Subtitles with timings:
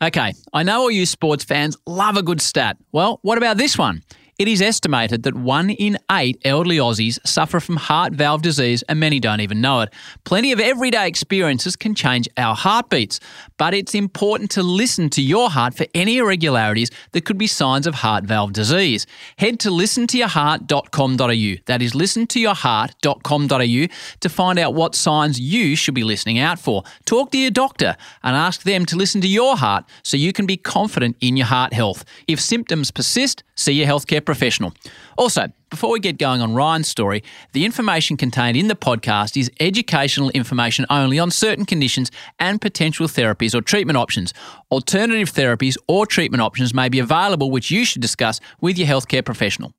[0.00, 2.76] Okay, I know all you sports fans love a good stat.
[2.92, 4.02] Well, what about this one?
[4.38, 9.00] It is estimated that one in eight elderly Aussies suffer from heart valve disease, and
[9.00, 9.92] many don't even know it.
[10.22, 13.18] Plenty of everyday experiences can change our heartbeats,
[13.56, 17.84] but it's important to listen to your heart for any irregularities that could be signs
[17.84, 19.08] of heart valve disease.
[19.38, 21.62] Head to listentoyourheart.com.au.
[21.66, 23.86] That is listentoyourheart.com.au
[24.20, 26.84] to find out what signs you should be listening out for.
[27.06, 30.46] Talk to your doctor and ask them to listen to your heart so you can
[30.46, 32.04] be confident in your heart health.
[32.28, 34.74] If symptoms persist, see your healthcare professional.
[35.16, 37.24] Also, before we get going on Ryan's story,
[37.54, 43.06] the information contained in the podcast is educational information only on certain conditions and potential
[43.06, 44.34] therapies or treatment options.
[44.70, 49.24] Alternative therapies or treatment options may be available, which you should discuss with your healthcare
[49.24, 49.72] professional.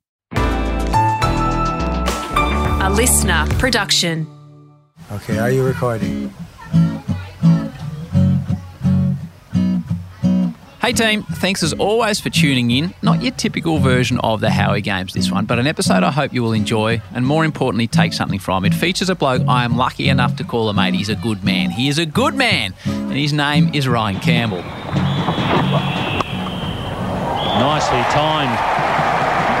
[2.82, 4.26] A listener production.
[5.12, 6.34] Okay, are you recording?
[10.80, 12.94] Hey team, thanks as always for tuning in.
[13.02, 16.32] Not your typical version of the Howie Games, this one, but an episode I hope
[16.32, 18.64] you will enjoy and more importantly, take something from.
[18.64, 20.94] It features a bloke I am lucky enough to call a mate.
[20.94, 21.70] He's a good man.
[21.70, 24.62] He is a good man, and his name is Ryan Campbell.
[27.60, 28.56] Nicely timed.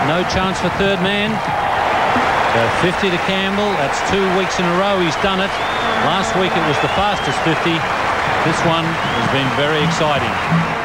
[0.08, 1.36] No chance for third man.
[1.36, 3.68] Uh, 50 to Campbell.
[3.76, 5.52] That's two weeks in a row he's done it.
[6.08, 7.76] Last week it was the fastest 50.
[8.48, 10.79] This one has been very exciting.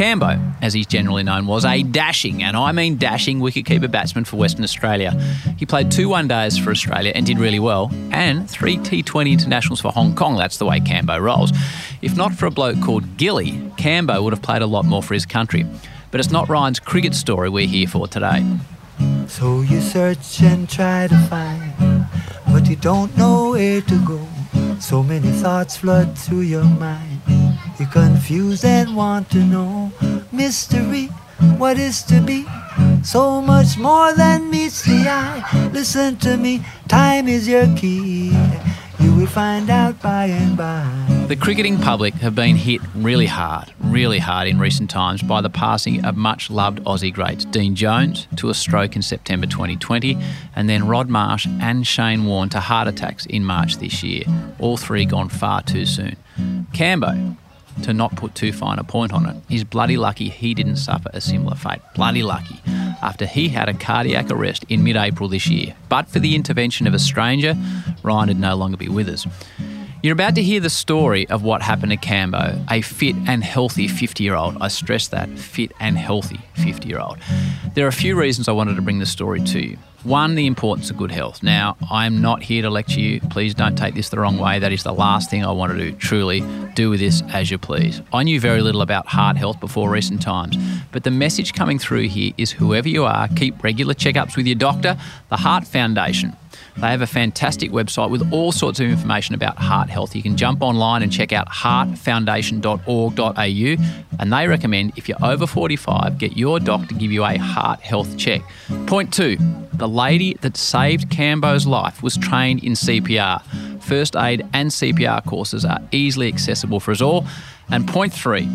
[0.00, 1.92] Cambo, as he's generally known, was a mm.
[1.92, 5.12] dashing, and I mean dashing, wicketkeeper batsman for Western Australia.
[5.58, 9.78] He played two one days for Australia and did really well, and three T20 internationals
[9.78, 10.36] for Hong Kong.
[10.36, 11.52] That's the way Cambo rolls.
[12.00, 15.12] If not for a bloke called Gilly, Cambo would have played a lot more for
[15.12, 15.66] his country.
[16.10, 18.42] But it's not Ryan's cricket story we're here for today.
[19.26, 22.06] So you search and try to find,
[22.50, 24.26] but you don't know where to go.
[24.80, 27.09] So many thoughts flood through your mind.
[27.80, 29.90] You're confused and want to know
[30.32, 31.06] mystery,
[31.56, 32.44] what is to be.
[33.02, 35.70] So much more than meets the eye.
[35.72, 38.36] Listen to me, time is your key.
[38.98, 40.84] You will find out by and by.
[41.28, 45.48] The cricketing public have been hit really hard, really hard in recent times by the
[45.48, 50.18] passing of much loved Aussie greats Dean Jones to a stroke in September 2020,
[50.54, 54.24] and then Rod Marsh and Shane Warne to heart attacks in March this year.
[54.58, 56.16] All three gone far too soon.
[56.72, 57.36] Cambo,
[57.84, 61.10] to not put too fine a point on it, he's bloody lucky he didn't suffer
[61.12, 61.80] a similar fate.
[61.94, 62.60] Bloody lucky.
[63.02, 65.74] After he had a cardiac arrest in mid April this year.
[65.88, 67.56] But for the intervention of a stranger,
[68.02, 69.26] Ryan would no longer be with us.
[70.02, 73.86] You're about to hear the story of what happened to Cambo, a fit and healthy
[73.86, 74.56] 50 year old.
[74.58, 77.18] I stress that fit and healthy 50 year old.
[77.74, 79.76] There are a few reasons I wanted to bring the story to you.
[80.02, 81.42] One, the importance of good health.
[81.42, 83.20] Now, I'm not here to lecture you.
[83.20, 84.58] Please don't take this the wrong way.
[84.58, 85.92] That is the last thing I want to do.
[85.92, 86.42] Truly,
[86.74, 88.00] do with this as you please.
[88.10, 90.56] I knew very little about heart health before recent times,
[90.92, 94.54] but the message coming through here is whoever you are, keep regular checkups with your
[94.54, 94.96] doctor.
[95.28, 96.34] The Heart Foundation
[96.76, 100.16] they have a fantastic website with all sorts of information about heart health.
[100.16, 106.18] You can jump online and check out heartfoundation.org.au, and they recommend if you're over 45,
[106.18, 108.42] get your doc to give you a heart health check.
[108.86, 109.36] Point two
[109.74, 113.42] the lady that saved Cambo's life was trained in CPR.
[113.82, 117.24] First aid and CPR courses are easily accessible for us all.
[117.70, 118.46] And point three,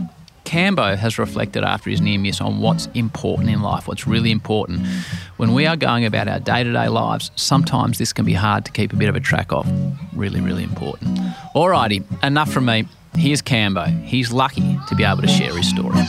[0.46, 4.88] Cambo has reflected after his near miss on what's important in life, what's really important.
[5.38, 8.64] When we are going about our day to day lives, sometimes this can be hard
[8.66, 9.68] to keep a bit of a track of.
[10.14, 11.20] Really, really important.
[11.56, 12.88] Alrighty, enough from me.
[13.16, 13.86] Here's Cambo.
[14.04, 16.04] He's lucky to be able to share his story.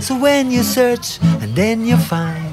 [0.00, 2.52] So when you search and then you find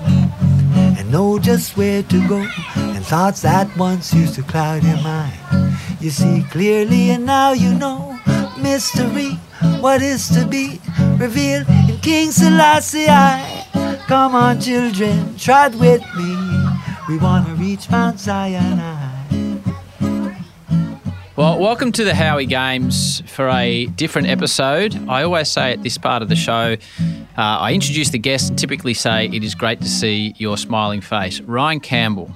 [0.97, 5.33] and know just where to go, and thoughts that once used to cloud your mind,
[5.99, 8.19] you see clearly and now you know
[8.57, 9.37] mystery
[9.81, 10.79] what is to be
[11.17, 13.07] revealed in King Selassie.
[14.07, 16.35] Come on, children, trot with me.
[17.09, 18.79] We want to reach Mount Zion.
[21.35, 24.95] Well, welcome to the Howie Games for a different episode.
[25.09, 26.77] I always say at this part of the show,
[27.35, 31.01] uh, I introduce the guest and typically say it is great to see your smiling
[31.01, 31.41] face.
[31.41, 32.31] Ryan Campbell,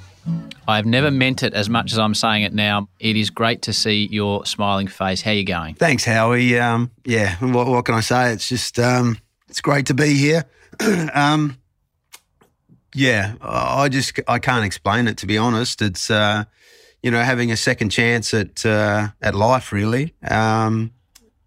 [0.68, 2.90] I've never meant it as much as I'm saying it now.
[3.00, 5.22] It is great to see your smiling face.
[5.22, 5.76] How are you going?
[5.76, 6.60] Thanks, Howie.
[6.60, 8.34] Um, yeah, what, what, can I say?
[8.34, 9.18] It's just um,
[9.48, 10.44] it's great to be here.
[11.14, 11.58] um,
[12.94, 15.82] yeah, I just I can't explain it to be honest.
[15.82, 16.44] It's uh,
[17.02, 20.92] you know having a second chance at uh, at life really, um,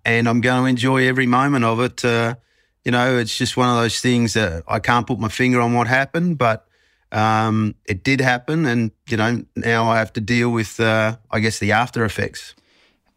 [0.04, 2.02] and I'm going to enjoy every moment of it.
[2.04, 2.36] Uh,
[2.84, 5.74] you know, it's just one of those things that I can't put my finger on
[5.74, 6.66] what happened, but
[7.12, 11.40] um, it did happen, and you know now I have to deal with, uh, I
[11.40, 12.54] guess, the after effects.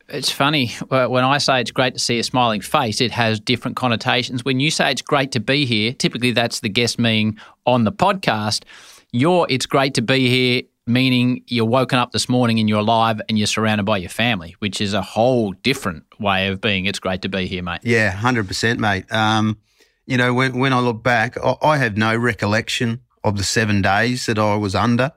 [0.09, 3.77] It's funny when I say it's great to see a smiling face, it has different
[3.77, 4.43] connotations.
[4.43, 7.91] When you say it's great to be here, typically that's the guest being on the
[7.91, 8.63] podcast.
[9.11, 13.21] Your it's great to be here, meaning you're woken up this morning and you're alive
[13.29, 16.85] and you're surrounded by your family, which is a whole different way of being.
[16.85, 17.79] It's great to be here, mate.
[17.83, 19.11] Yeah, hundred percent, mate.
[19.11, 19.57] Um,
[20.05, 23.81] you know, when when I look back, I, I have no recollection of the seven
[23.81, 25.11] days that I was under,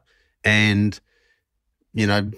[0.45, 0.99] and
[1.93, 2.31] you know,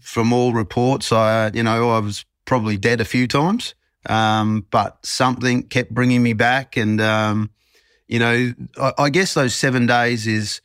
[0.00, 3.74] from all reports, I you know I was probably dead a few times,
[4.06, 7.50] um, but something kept bringing me back, and um,
[8.08, 10.60] you know, I, I, guess those seven days is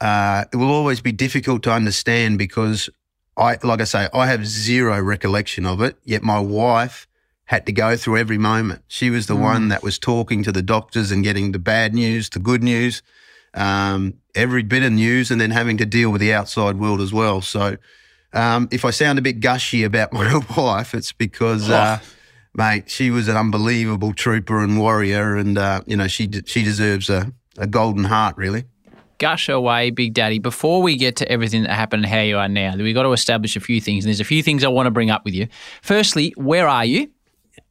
[0.00, 2.88] uh, it will always be difficult to understand because
[3.36, 5.96] I, like I say, I have zero recollection of it.
[6.04, 7.06] Yet my wife
[7.46, 8.82] had to go through every moment.
[8.88, 9.40] She was the mm.
[9.40, 13.02] one that was talking to the doctors and getting the bad news the good news,
[13.54, 17.12] um, every bit of news, and then having to deal with the outside world as
[17.12, 17.40] well.
[17.40, 17.76] So,
[18.32, 21.74] um, if I sound a bit gushy about my wife, it's because, oh.
[21.74, 21.98] uh,
[22.54, 27.08] mate, she was an unbelievable trooper and warrior, and uh, you know she she deserves
[27.08, 28.64] a, a golden heart, really
[29.18, 30.38] gush away, Big Daddy.
[30.38, 33.12] Before we get to everything that happened and how you are now, we've got to
[33.12, 34.04] establish a few things.
[34.04, 35.48] And there's a few things I want to bring up with you.
[35.82, 37.10] Firstly, where are you?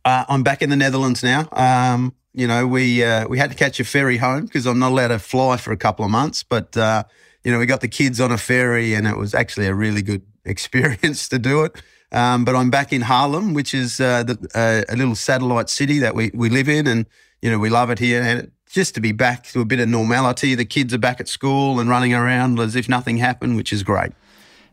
[0.06, 1.48] Uh, I'm back in the Netherlands now.
[1.52, 4.92] Um, you know, we uh, we had to catch a ferry home because I'm not
[4.92, 6.44] allowed to fly for a couple of months.
[6.44, 7.04] But uh,
[7.44, 10.02] you know, we got the kids on a ferry, and it was actually a really
[10.02, 11.82] good experience to do it.
[12.12, 16.00] Um, but I'm back in Haarlem, which is uh, the, uh, a little satellite city
[16.00, 17.06] that we, we live in, and
[17.42, 18.22] you know we love it here.
[18.22, 21.28] And just to be back to a bit of normality, the kids are back at
[21.28, 24.12] school and running around as if nothing happened, which is great.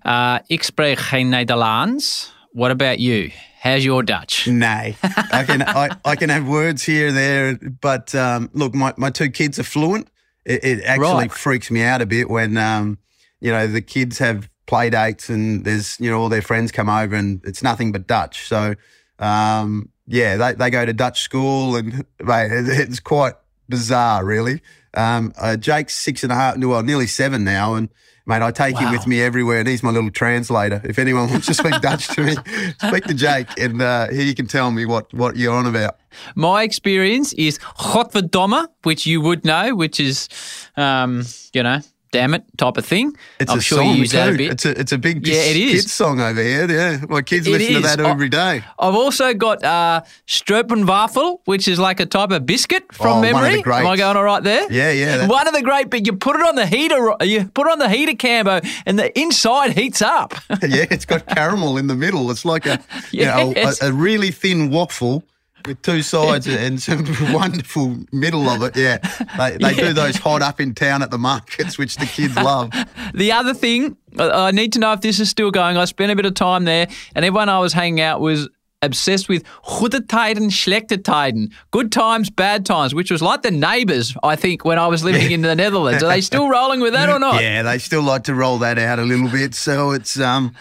[0.02, 2.34] Uh, ik spreek geen Nederlands.
[2.52, 3.30] What about you?
[3.60, 4.48] How's your Dutch?
[4.48, 8.94] Nay, I can I, I can have words here and there, but um, look, my,
[8.96, 10.08] my two kids are fluent.
[10.44, 11.32] It, it actually right.
[11.32, 12.98] freaks me out a bit when um,
[13.40, 16.88] you know the kids have play dates and there's you know all their friends come
[16.88, 18.48] over and it's nothing but Dutch.
[18.48, 18.74] So
[19.18, 23.34] um, yeah, they, they go to Dutch school and mate, it's quite
[23.68, 24.60] bizarre, really.
[24.94, 27.90] Um, uh, Jake's six and a half, well, nearly seven now, and
[28.26, 28.82] Mate, I take wow.
[28.82, 30.80] him with me everywhere, and he's my little translator.
[30.84, 32.34] If anyone wants to speak Dutch to me,
[32.86, 35.98] speak to Jake, and uh, he can tell me what, what you're on about.
[36.34, 40.28] My experience is Godverdomme, which you would know, which is,
[40.76, 41.80] um, you know,
[42.12, 43.16] damn it type of thing.
[43.38, 44.16] It's I'm a sure song you use too.
[44.16, 44.52] that a bit.
[44.52, 45.72] It's a, it's a big yeah, it is.
[45.72, 46.70] kids song over here.
[46.70, 47.82] Yeah, my kids it listen is.
[47.82, 48.64] to that every day.
[48.78, 53.62] I've also got uh, Stroopwafel, which is like a type of biscuit from oh, memory.
[53.64, 54.70] Am I going all right there?
[54.70, 55.26] Yeah, yeah.
[55.26, 57.14] One of the great, but you put it on the heater.
[57.22, 60.34] You put it on the heater, Cambo, and the inside heats up.
[60.62, 62.30] yeah, it's got caramel in the middle.
[62.30, 63.12] It's like a, yes.
[63.12, 65.24] you know, a, a really thin waffle
[65.66, 68.76] with two sides and some wonderful middle of it.
[68.76, 68.98] Yeah,
[69.38, 69.88] they, they yeah.
[69.88, 72.70] do those hot up in town at the markets, which the kids love.
[73.14, 75.76] The other thing, I need to know if this is still going.
[75.76, 78.48] I spent a bit of time there, and everyone I was hanging out was
[78.82, 84.16] obsessed with goede tijden, slechte tijden, good times, bad times, which was like the neighbours,
[84.22, 86.02] I think, when I was living in the Netherlands.
[86.02, 87.42] Are they still rolling with that or not?
[87.42, 89.54] Yeah, they still like to roll that out a little bit.
[89.54, 90.54] So it's um,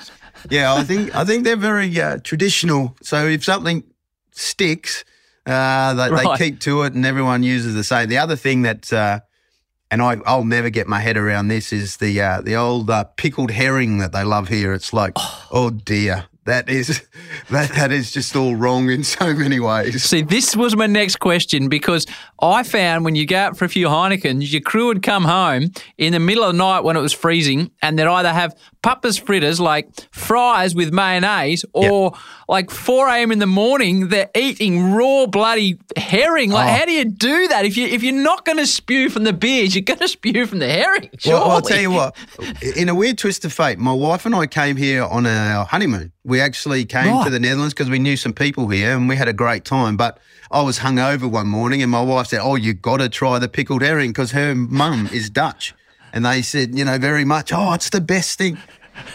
[0.50, 2.96] yeah, I think I think they're very uh, traditional.
[3.02, 3.84] So if something
[4.40, 5.04] sticks.
[5.46, 6.38] Uh, they, right.
[6.38, 8.10] they, keep to it, and everyone uses the same.
[8.10, 9.20] The other thing that, uh,
[9.90, 13.06] and I, will never get my head around this, is the uh, the old uh,
[13.18, 14.74] pickled herring that they love here.
[14.74, 17.02] It's like, oh, oh dear, that is
[17.50, 20.04] that that is just all wrong in so many ways.
[20.04, 22.06] See, this was my next question because
[22.42, 25.72] I found when you go out for a few Heinekens, your crew would come home
[25.98, 29.18] in the middle of the night when it was freezing, and they'd either have Papa's
[29.18, 32.22] fritters like fries with mayonnaise, or yep.
[32.48, 33.32] like 4 a.m.
[33.32, 36.50] in the morning they're eating raw bloody herring.
[36.50, 36.78] Like, oh.
[36.78, 37.66] how do you do that?
[37.66, 40.46] If you if you're not going to spew from the beers, you're going to spew
[40.46, 41.10] from the herring.
[41.18, 41.40] Surely.
[41.40, 42.16] Well, I'll tell you what.
[42.78, 46.14] In a weird twist of fate, my wife and I came here on our honeymoon.
[46.24, 47.26] We actually came right.
[47.26, 49.98] to the Netherlands because we knew some people here, and we had a great time.
[49.98, 50.20] But
[50.52, 53.50] I was hungover one morning, and my wife said, "Oh, you got to try the
[53.50, 55.74] pickled herring because her mum is Dutch."
[56.14, 58.58] And they said, you know, very much, oh, it's the best thing.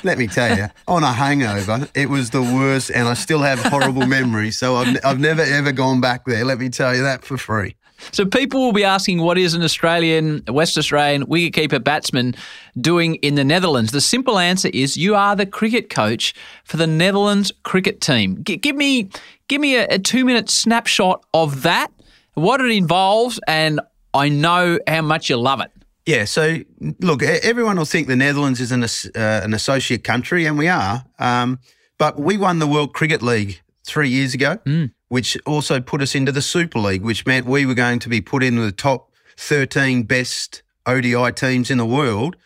[0.02, 3.58] Let me tell you, on a hangover, it was the worst, and I still have
[3.58, 4.58] horrible memories.
[4.58, 6.44] So I've, I've never ever gone back there.
[6.44, 7.76] Let me tell you that for free.
[8.12, 12.34] So people will be asking, what is an Australian, West Australian wicketkeeper batsman
[12.78, 13.92] doing in the Netherlands?
[13.92, 16.34] The simple answer is you are the cricket coach
[16.64, 18.42] for the Netherlands cricket team.
[18.42, 19.10] G- give me,
[19.48, 21.88] give me a, a two-minute snapshot of that,
[22.34, 23.80] what it involves, and
[24.12, 25.70] I know how much you love it.
[26.06, 26.58] Yeah, so
[27.00, 31.04] look, everyone will think the Netherlands is an, uh, an associate country, and we are.
[31.18, 31.61] Um,
[31.96, 34.92] but we won the World Cricket League three years ago, mm.
[35.08, 38.20] which also put us into the Super League, which meant we were going to be
[38.20, 42.37] put into the top 13 best ODI teams in the world.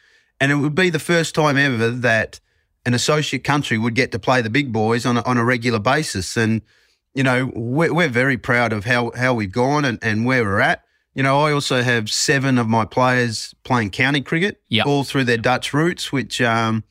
[0.41, 2.39] And it would be the first time ever that
[2.87, 5.81] an associate country would get to play the big boys on a, on a regular
[5.81, 6.37] basis.
[6.37, 6.63] And,
[7.13, 10.61] you know, we're, we're very proud of how, how we've gone and, and where we're
[10.61, 10.85] at.
[11.15, 14.87] You know, I also have seven of my players playing county cricket, Yep.
[14.87, 16.85] all through their Dutch roots, which, um,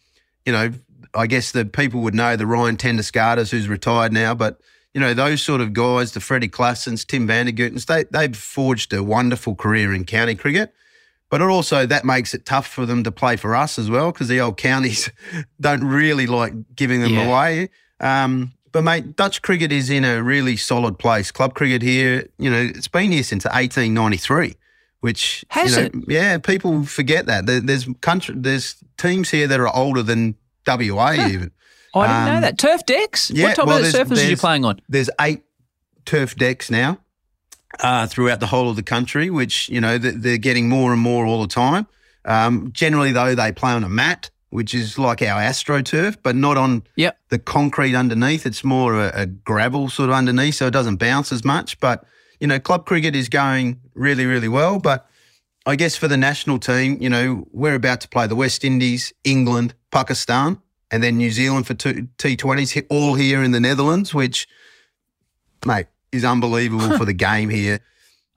[0.45, 0.71] you know,
[1.13, 4.59] I guess the people would know the Ryan ten Doeschates, who's retired now, but
[4.93, 8.35] you know those sort of guys, the Freddie Klaassens, Tim van der Gugtens, they they've
[8.35, 10.73] forged a wonderful career in county cricket.
[11.29, 14.11] But it also that makes it tough for them to play for us as well
[14.11, 15.09] because the old counties
[15.61, 17.27] don't really like giving them Yeah.
[17.27, 17.69] away.
[17.99, 21.31] Um, but mate, Dutch cricket is in a really solid place.
[21.31, 24.53] Club cricket here, you know, it's been here since 1893,
[24.99, 25.93] which Has you know, it?
[26.07, 27.47] Yeah, people forget that.
[27.47, 30.35] There, there's country, there's teams here that are older than
[30.67, 31.49] WA even.
[31.95, 32.59] I didn't know Um, that.
[32.59, 33.31] Turf decks?
[33.31, 34.79] yeah, what type well, of surfaces are you playing on?
[34.87, 35.41] There's eight
[36.05, 36.99] turf decks now
[37.79, 41.25] uh, throughout the whole of the country, which you know they're getting more and more
[41.25, 41.87] all the time.
[42.25, 46.57] Um, generally, though, they play on a mat, which is like our AstroTurf, but not
[46.57, 47.17] on Yep.
[47.29, 48.45] the concrete underneath.
[48.45, 51.79] It's more a, a gravel sort of underneath, so it doesn't bounce as much.
[51.79, 52.05] But
[52.39, 54.79] you know, club cricket is going really, really well.
[54.79, 55.09] But
[55.65, 59.11] I guess for the national team, you know, we're about to play the West Indies,
[59.23, 60.59] England, Pakistan,
[60.91, 64.47] and then New Zealand for two T20s, all here in the Netherlands, which,
[65.65, 67.79] mate, is unbelievable for the game here.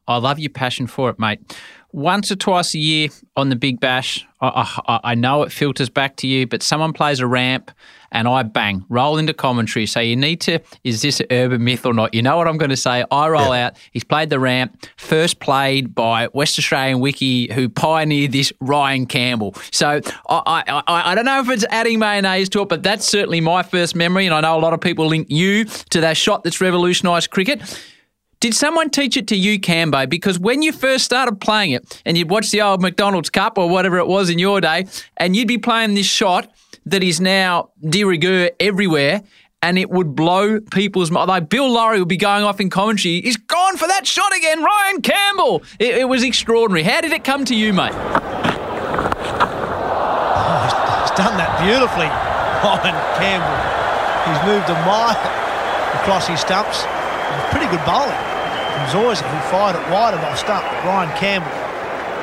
[0.08, 1.56] I love your passion for it, mate.
[1.92, 5.90] Once or twice a year on the Big Bash, I, I, I know it filters
[5.90, 7.70] back to you, but someone plays a ramp
[8.12, 9.86] and I bang, roll into commentary.
[9.86, 12.14] So you need to, is this an urban myth or not?
[12.14, 13.04] You know what I'm going to say?
[13.10, 18.32] I roll out, he's played the ramp, first played by West Australian Wiki, who pioneered
[18.32, 19.54] this Ryan Campbell.
[19.70, 23.06] So I, I, I, I don't know if it's adding mayonnaise to it, but that's
[23.06, 24.26] certainly my first memory.
[24.26, 27.60] And I know a lot of people link you to that shot that's revolutionised cricket.
[28.40, 30.08] Did someone teach it to you, Cambo?
[30.08, 33.68] Because when you first started playing it and you'd watch the old McDonald's Cup or
[33.68, 34.86] whatever it was in your day,
[35.18, 36.50] and you'd be playing this shot
[36.86, 39.20] that is now de rigueur everywhere,
[39.60, 41.28] and it would blow people's mind.
[41.28, 44.62] Like Bill Lawry would be going off in commentary, he's gone for that shot again,
[44.62, 45.62] Ryan Campbell.
[45.78, 46.82] It, it was extraordinary.
[46.82, 47.92] How did it come to you, mate?
[47.92, 47.98] Oh,
[51.02, 52.08] he's done that beautifully,
[52.64, 53.60] Ryan Campbell.
[54.32, 55.12] He's moved a mile
[56.00, 56.86] across his stumps.
[57.30, 58.10] Was pretty good bowling
[58.74, 60.64] from Zoysa, who fired it wide of off stump.
[60.84, 61.50] Ryan Campbell,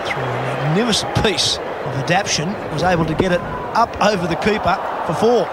[0.10, 4.76] through a magnificent piece of adaptation, was able to get it up over the keeper
[5.06, 5.50] for four.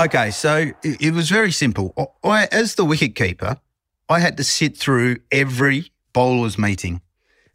[0.00, 2.16] Okay, so it, was very simple.
[2.22, 3.60] I, as the wicket keeper,
[4.08, 7.00] I had to sit through every bowlers meeting.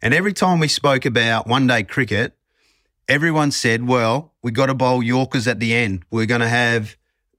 [0.02, 2.36] And every time we spoke about one day cricket,
[3.08, 6.04] everyone said, well, we got to bowl Yorkers at the end.
[6.10, 6.96] We're going to have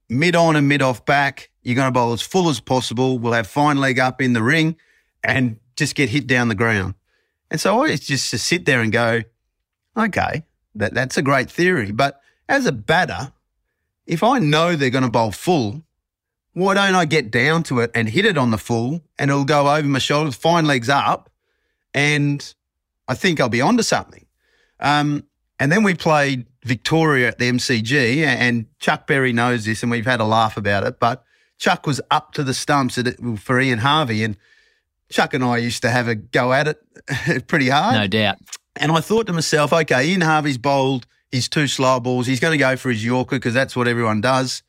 [0.08, 1.50] mid on and mid off back.
[1.66, 3.18] You're going to bowl as full as possible.
[3.18, 4.76] We'll have fine leg up in the ring
[5.24, 6.94] and just get hit down the ground.
[7.50, 9.22] And so I just to sit there and go,
[9.96, 10.44] okay,
[10.76, 11.90] that, that's a great theory.
[11.90, 13.32] But as a batter,
[14.06, 15.82] if I know they're going to bowl full,
[16.52, 19.44] why don't I get down to it and hit it on the full and it'll
[19.44, 21.30] go over my shoulders, fine legs up,
[21.92, 22.54] and
[23.08, 24.24] I think I'll be onto something.
[24.78, 25.24] Um,
[25.58, 30.06] and then we played Victoria at the MCG, and Chuck Berry knows this, and we've
[30.06, 31.00] had a laugh about it.
[31.00, 31.24] But
[31.58, 34.36] Chuck was up to the stumps at it for Ian Harvey, and
[35.10, 37.94] Chuck and I used to have a go at it pretty hard.
[37.94, 38.38] No doubt.
[38.76, 42.26] And I thought to myself, okay, Ian Harvey's bowled his two slow balls.
[42.26, 44.62] He's going to go for his Yorker because that's what everyone does.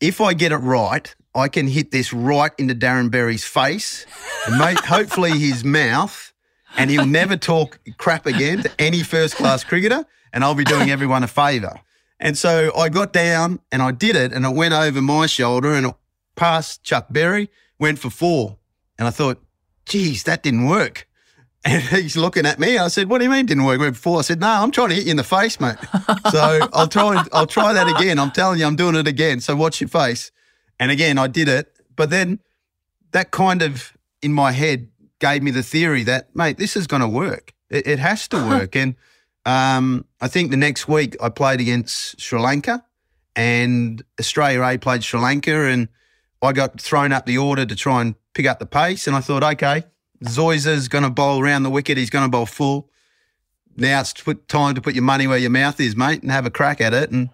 [0.00, 4.06] If I get it right, I can hit this right into Darren Berry's face,
[4.46, 6.32] and mate, hopefully his mouth,
[6.76, 10.90] and he'll never talk crap again to any first class cricketer, and I'll be doing
[10.90, 11.80] everyone a favour.
[12.20, 15.72] And so I got down and I did it, and it went over my shoulder
[15.74, 15.94] and it
[16.38, 18.56] passed Chuck Berry, went for four.
[18.98, 19.42] And I thought,
[19.84, 21.06] geez, that didn't work.
[21.64, 22.78] And he's looking at me.
[22.78, 24.20] I said, "What do you mean didn't work?" Went before.
[24.20, 25.76] I said, "No, I'm trying to hit you in the face, mate.
[26.30, 27.22] So I'll try.
[27.32, 28.20] I'll try that again.
[28.20, 29.40] I'm telling you, I'm doing it again.
[29.40, 30.30] So watch your face."
[30.78, 31.66] And again, I did it.
[31.96, 32.38] But then
[33.10, 33.92] that kind of
[34.22, 37.52] in my head gave me the theory that, mate, this is going to work.
[37.70, 38.76] It, it has to work.
[38.76, 38.94] and
[39.44, 42.84] um, I think the next week I played against Sri Lanka,
[43.34, 45.88] and Australia A played Sri Lanka, and
[46.42, 49.06] I got thrown up the order to try and pick up the pace.
[49.06, 49.84] And I thought, okay,
[50.24, 51.98] Zoysa's going to bowl around the wicket.
[51.98, 52.90] He's going to bowl full.
[53.76, 56.46] Now it's put, time to put your money where your mouth is, mate, and have
[56.46, 57.10] a crack at it.
[57.10, 57.30] And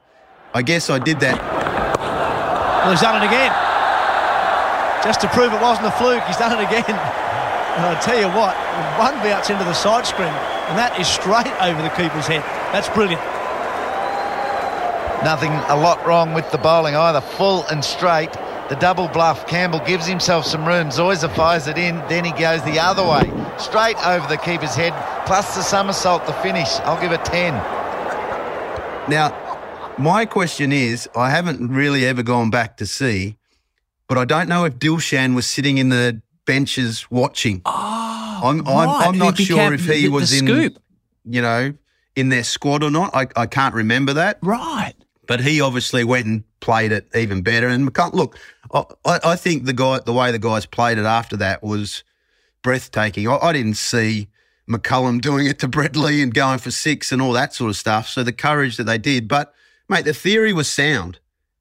[0.52, 1.40] I guess I did that.
[1.40, 3.52] Well, he's done it again.
[5.02, 7.20] Just to prove it wasn't a fluke, he's done it again.
[7.74, 8.54] And I tell you what,
[9.00, 12.46] one bounce into the side screen, and that is straight over the keeper's head.
[12.70, 13.20] That's brilliant.
[15.24, 17.20] Nothing a lot wrong with the bowling either.
[17.20, 18.30] Full and straight.
[18.70, 19.46] The double bluff.
[19.46, 20.88] Campbell gives himself some room.
[20.88, 21.96] Zoysa fires it in.
[22.08, 23.30] Then he goes the other way.
[23.58, 24.92] Straight over the keeper's head.
[25.26, 26.68] Plus the somersault, the finish.
[26.80, 27.52] I'll give it 10.
[29.08, 29.40] Now,
[29.98, 33.36] My question is, I haven't really ever gone back to see,
[34.08, 37.62] but I don't know if Dilshan was sitting in the benches watching.
[37.64, 40.76] Oh, I'm, I'm, right, I'm not sure if he the- was the in,
[41.24, 41.74] you know,
[42.16, 43.14] in their squad or not.
[43.14, 44.38] I, I can't remember that.
[44.42, 44.94] Right.
[45.28, 47.68] but he obviously went and played it even better.
[47.68, 48.36] And look,
[48.74, 52.02] I, I think the guy, the way the guys played it after that was
[52.62, 53.28] breathtaking.
[53.28, 54.28] I, I didn't see
[54.68, 57.76] McCullum doing it to Brett Lee and going for six and all that sort of
[57.76, 58.08] stuff.
[58.08, 59.54] So the courage that they did, but
[59.88, 61.18] mate, the theory was sound,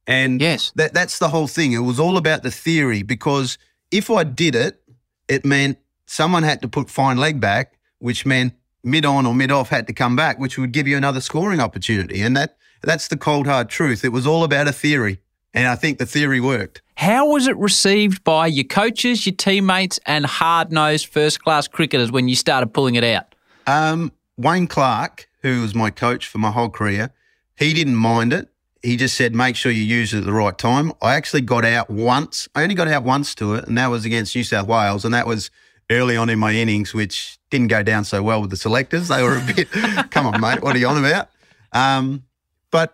[0.07, 0.71] and Yes.
[0.75, 1.71] that that's the whole thing.
[1.73, 3.57] It was all about the theory because
[3.91, 4.81] if I did it,
[5.27, 8.53] it meant someone had to put fine leg back, which meant
[8.83, 11.59] mid on or mid off had to come back, which would give you another scoring
[11.59, 12.21] opportunity.
[12.21, 14.03] And that that's the cold hard truth.
[14.03, 15.19] It was all about a theory.
[15.53, 16.81] And I think the theory worked.
[16.95, 22.11] How was it received by your coaches, your teammates, and hard nosed first class cricketers
[22.11, 23.35] when you started pulling it out?
[23.67, 27.11] Um, Wayne Clark, who was my coach for my whole career,
[27.55, 28.49] he didn't mind it.
[28.81, 30.91] He just said, make sure you use it at the right time.
[31.01, 32.49] I actually got out once.
[32.53, 35.05] I only got out once to it, and that was against New South Wales.
[35.05, 35.51] And that was
[35.89, 39.07] early on in my innings, which didn't go down so well with the selectors.
[39.07, 39.69] They were a bit,
[40.11, 41.29] come on, mate, what are you on about?
[41.71, 42.23] Um,
[42.71, 42.93] but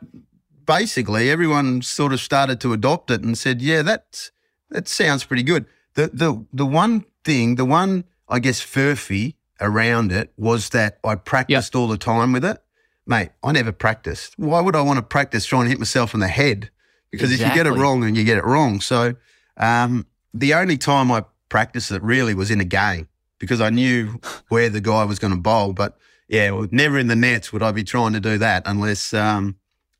[0.69, 4.29] basically, everyone sort of started to adopt it and said, yeah, that's,
[4.69, 5.65] that sounds pretty good.
[5.95, 11.15] The, the, the one thing, the one, I guess, furphy around it was that I
[11.15, 12.61] practiced all the time with it.
[13.07, 14.37] Mate, I never practiced.
[14.37, 16.69] Why would I want to practice trying to hit myself in the head?
[17.09, 18.79] Because if you get it wrong, and you get it wrong.
[18.79, 19.15] So
[19.57, 23.07] um, the only time I practiced it really was in a game
[23.39, 25.73] because I knew where the guy was going to bowl.
[25.73, 25.97] But
[26.27, 29.55] yeah, well, never in the nets would I be trying to do that unless, um,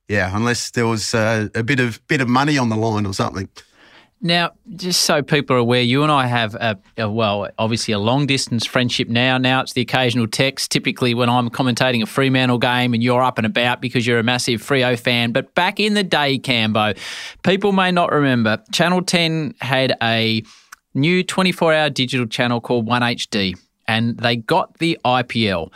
[0.10, 3.14] yeah, unless there was uh, a bit of bit of money on the line or
[3.14, 3.48] something.
[4.22, 8.00] Now, just so people are aware, you and I have a, a well, obviously a
[8.00, 9.38] long distance friendship now.
[9.38, 10.72] Now it's the occasional text.
[10.72, 14.24] Typically, when I'm commentating a Fremantle game and you're up and about because you're a
[14.24, 15.32] massive Freo fan.
[15.32, 16.98] But back in the day, Cambo,
[17.44, 18.62] people may not remember.
[18.74, 20.44] Channel 10 had a
[20.94, 25.72] new 24 hour digital channel called 1HD, and they got the IPL,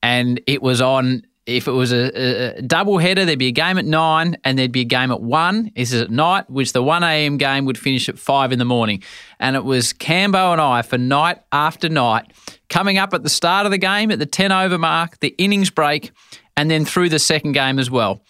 [0.00, 1.24] and it was on.
[1.56, 4.72] If it was a, a, double header, there'd be a game at nine and there'd
[4.72, 5.72] be a game at one.
[5.74, 7.38] This is at night, which the 1 a.m.
[7.38, 9.02] game would finish at five in the morning.
[9.38, 12.32] And it was Cambo and I for night after night,
[12.68, 15.70] coming up at the start of the game, at the 10 over mark, the innings
[15.70, 16.12] break,
[16.56, 18.22] and then through the second game as well.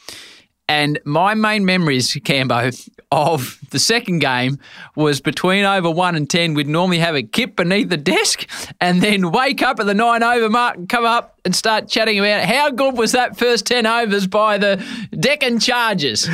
[0.70, 4.60] And my main memories, Cambo, of the second game
[4.94, 8.48] was between over one and 10, we'd normally have a kip beneath the desk
[8.80, 12.20] and then wake up at the nine over mark and come up and start chatting
[12.20, 14.80] about how good was that first 10 overs by the
[15.18, 16.26] Deccan Chargers.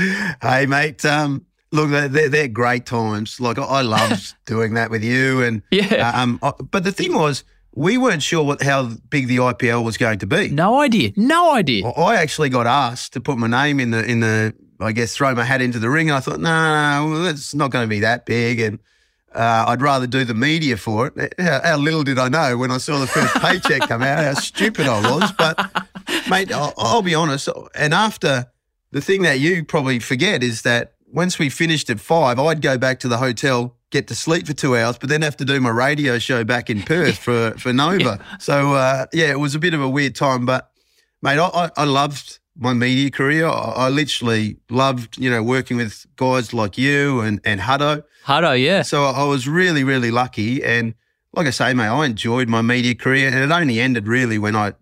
[0.42, 1.02] Hey, mate.
[1.06, 3.40] Um, look, they're, they're, great times.
[3.40, 6.12] Like I, I love doing that with you, and Yeah.
[6.14, 7.42] Um, I- but the thing was,
[7.76, 10.48] we weren't sure what how big the IPL was going to be.
[10.48, 11.12] No idea.
[11.14, 11.86] No idea.
[11.86, 15.34] I actually got asked to put my name in the in the I guess throw
[15.34, 17.88] my hat into the ring, and I thought, no, no, no it's not going to
[17.88, 18.78] be that big, and
[19.34, 21.34] uh, I'd rather do the media for it.
[21.38, 24.34] How, how little did I know when I saw the first paycheck come out how
[24.34, 25.32] stupid I was.
[25.32, 25.58] But
[26.28, 27.48] mate, I'll, I'll be honest.
[27.74, 28.46] And after
[28.90, 32.78] the thing that you probably forget is that once we finished at five, I'd go
[32.78, 35.60] back to the hotel, get to sleep for two hours, but then have to do
[35.60, 38.18] my radio show back in Perth for, for Nova.
[38.38, 40.46] So, uh, yeah, it was a bit of a weird time.
[40.46, 40.70] But,
[41.22, 43.46] mate, I, I, I loved my media career.
[43.46, 48.02] I, I literally loved, you know, working with guys like you and, and Hutto.
[48.24, 48.82] Hutto, yeah.
[48.82, 50.64] So I was really, really lucky.
[50.64, 50.94] And
[51.32, 53.28] like I say, mate, I enjoyed my media career.
[53.28, 54.74] And it only ended really when I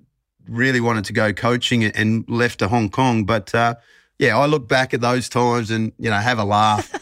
[0.48, 3.24] really wanted to go coaching and left to Hong Kong.
[3.24, 3.74] But uh,
[4.18, 6.92] yeah, I look back at those times and, you know, have a laugh.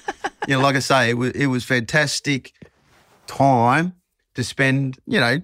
[0.48, 2.52] You know, like I say, it was, it was fantastic
[3.26, 3.94] time
[4.34, 5.40] to spend, you know,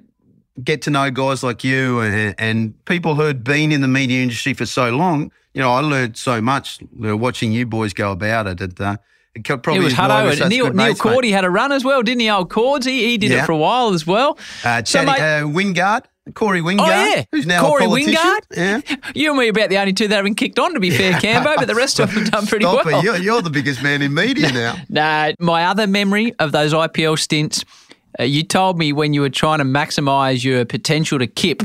[0.63, 4.23] get to know guys like you and, and people who had been in the media
[4.23, 5.31] industry for so long.
[5.55, 8.61] You know, I learned so much watching you boys go about it.
[8.61, 8.97] And, uh,
[9.35, 10.95] it probably It was Hutto Neil, Neil.
[10.95, 12.31] Cordy had a run as well, didn't he?
[12.31, 14.37] Old Cords, he, he did it for a while as well.
[14.65, 17.25] Uh, So, Chatty, mate- uh, Wingard, Corey Wingard, Oh, yeah.
[17.33, 18.15] who's now Corey a politician.
[18.15, 18.41] Wingard?
[18.57, 18.97] Yeah.
[19.15, 21.13] You and me are about the only two that haven't kicked on, to be fair,
[21.15, 23.01] Cambo, but the rest of them have done pretty Stop well.
[23.01, 23.05] it.
[23.05, 24.77] You're, you're the biggest man in media now.
[24.89, 27.65] Nah, my other memory of those IPL stints,
[28.21, 31.63] uh, you told me when you were trying to maximise your potential to kip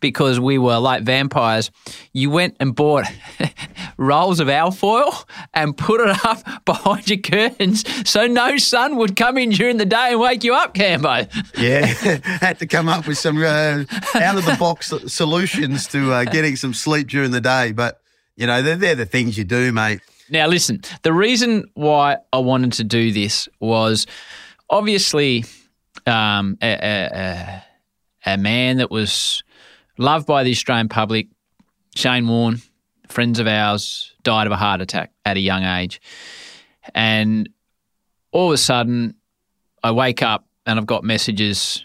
[0.00, 1.70] because we were like vampires,
[2.12, 3.04] you went and bought
[3.96, 5.12] rolls of alfoil
[5.54, 9.86] and put it up behind your curtains so no sun would come in during the
[9.86, 11.28] day and wake you up, Cambo.
[11.56, 11.86] Yeah,
[12.40, 16.56] had to come up with some uh, out of the box solutions to uh, getting
[16.56, 17.72] some sleep during the day.
[17.72, 18.00] But
[18.36, 20.00] you know, they're, they're the things you do, mate.
[20.28, 24.06] Now, listen, the reason why I wanted to do this was
[24.68, 25.44] obviously
[26.04, 27.62] um, a, a,
[28.26, 29.44] a, a man that was
[29.98, 31.28] loved by the Australian public,
[31.94, 32.60] Shane Warne,
[33.08, 36.00] friends of ours died of a heart attack at a young age.
[36.94, 37.48] And
[38.32, 39.14] all of a sudden,
[39.82, 41.84] I wake up and I've got messages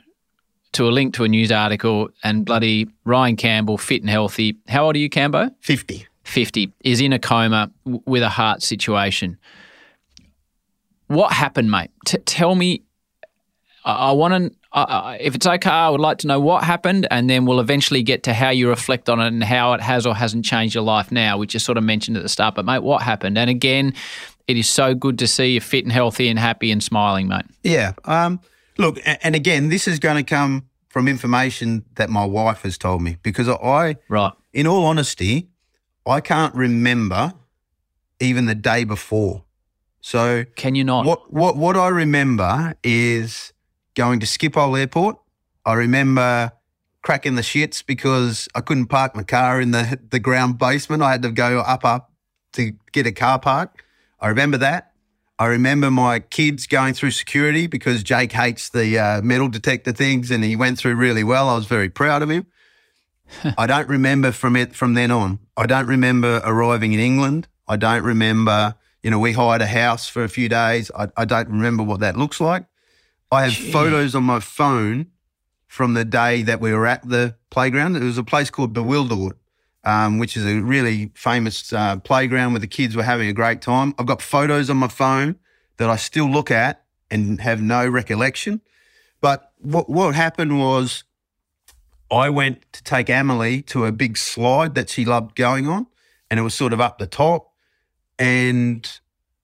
[0.74, 4.58] to a link to a news article and bloody Ryan Campbell, fit and healthy.
[4.67, 5.54] How old are you, Cambo?
[5.60, 6.08] 50.
[6.24, 9.38] 50, is in a coma w- with a heart situation.
[11.08, 11.91] What happened, mate?
[12.06, 12.84] T- tell me.
[13.84, 17.07] I, I want to, uh, if it's okay, I would like to know what happened,
[17.12, 20.05] and then we'll eventually get to how you reflect on it and how it has
[20.05, 22.55] or hasn't changed your life now, which you sort of mentioned at the start.
[22.55, 23.38] But, mate, what happened?
[23.38, 23.93] And again,
[24.47, 27.45] it is so good to see you fit and healthy and happy and smiling, mate.
[27.63, 27.93] Yeah.
[28.05, 28.39] Um,
[28.77, 33.01] look, and again, this is going to come from information that my wife has told
[33.01, 34.34] me because I, Right.
[34.53, 35.47] in all honesty,
[36.05, 37.34] I can't remember
[38.19, 39.43] even the day before.
[40.01, 41.05] So Can you not?
[41.05, 43.53] what what what I remember is
[43.95, 45.17] going to Schiphol Airport.
[45.65, 46.51] I remember
[47.01, 51.04] cracking the shits because I couldn't park my car in the the ground basement.
[51.04, 52.12] I had to go up up
[52.54, 53.84] to get a car park.
[54.19, 54.91] I remember that.
[55.39, 60.30] I remember my kids going through security because Jake hates the uh, metal detector things,
[60.30, 61.49] and he went through really well.
[61.49, 62.45] I was very proud of him.
[63.58, 65.39] I don't remember from it from then on.
[65.58, 67.47] I don't remember arriving in England.
[67.67, 70.91] I don't remember, you know, we hired a house for a few days.
[70.95, 72.65] I, I don't remember what that looks like.
[73.31, 75.07] I have photos on my phone
[75.65, 77.95] from the day that we were at the playground.
[77.95, 79.35] It was a place called Bewilderwood,
[79.85, 83.61] um, which is a really famous uh, playground where the kids were having a great
[83.61, 83.95] time.
[83.97, 85.37] I've got photos on my phone
[85.77, 88.59] that I still look at and have no recollection.
[89.21, 91.05] But what, what happened was
[92.11, 95.87] I went to take Emily to a big slide that she loved going on,
[96.29, 97.53] and it was sort of up the top.
[98.19, 98.85] And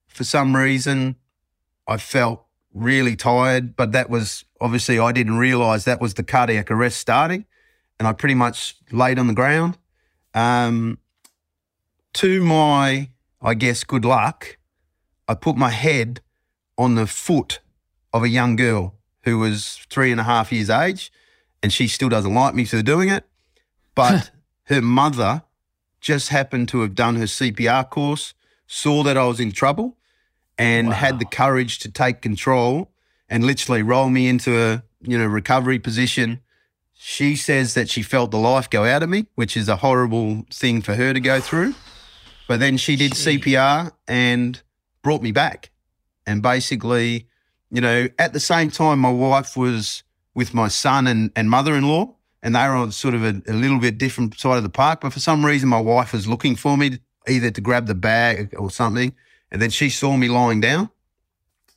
[0.10, 1.16] for some reason,
[1.88, 2.47] I felt
[2.78, 7.46] really tired, but that was obviously I didn't realize that was the cardiac arrest starting,
[8.00, 9.78] and I pretty much laid on the ground.
[10.34, 11.00] Um,
[12.14, 13.10] to my,
[13.42, 14.58] I guess, good luck,
[15.28, 16.22] I put my head
[16.78, 17.60] on the foot
[18.14, 21.12] of a young girl who was three and a half years age,
[21.62, 23.26] and she still doesn't like me for doing it.
[23.96, 24.32] But
[24.64, 25.44] her mother
[26.00, 28.34] just happened to have done her CPR course,
[28.68, 29.97] saw that I was in trouble,
[30.58, 32.92] and had the courage to take control
[33.30, 36.42] and literally roll me into a you know recovery position.
[36.94, 40.46] She says that she felt the life go out of me, which is a horrible
[40.52, 41.76] thing for her to go through.
[42.48, 44.62] But then she did CPR and
[45.04, 45.70] brought me back.
[46.26, 47.28] And basically,
[47.70, 51.76] you know, at the same time, my wife was with my son and, and mother
[51.76, 54.64] in law, and they were on sort of a, a little bit different side of
[54.64, 55.02] the park.
[55.02, 58.56] But for some reason, my wife was looking for me, either to grab the bag
[58.58, 59.14] or something.
[59.52, 60.90] And then she saw me lying down.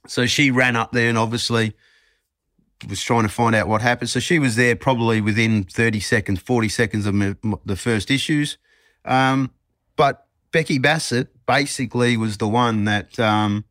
[0.06, 1.74] So she ran up there and obviously
[2.88, 4.11] was trying to find out what happened.
[4.11, 7.14] So she was there probably within 30 seconds, 40 seconds of
[7.64, 8.56] the first issues.
[9.04, 9.50] Um,
[9.96, 13.64] but Becky Bassett basically was the one that, um,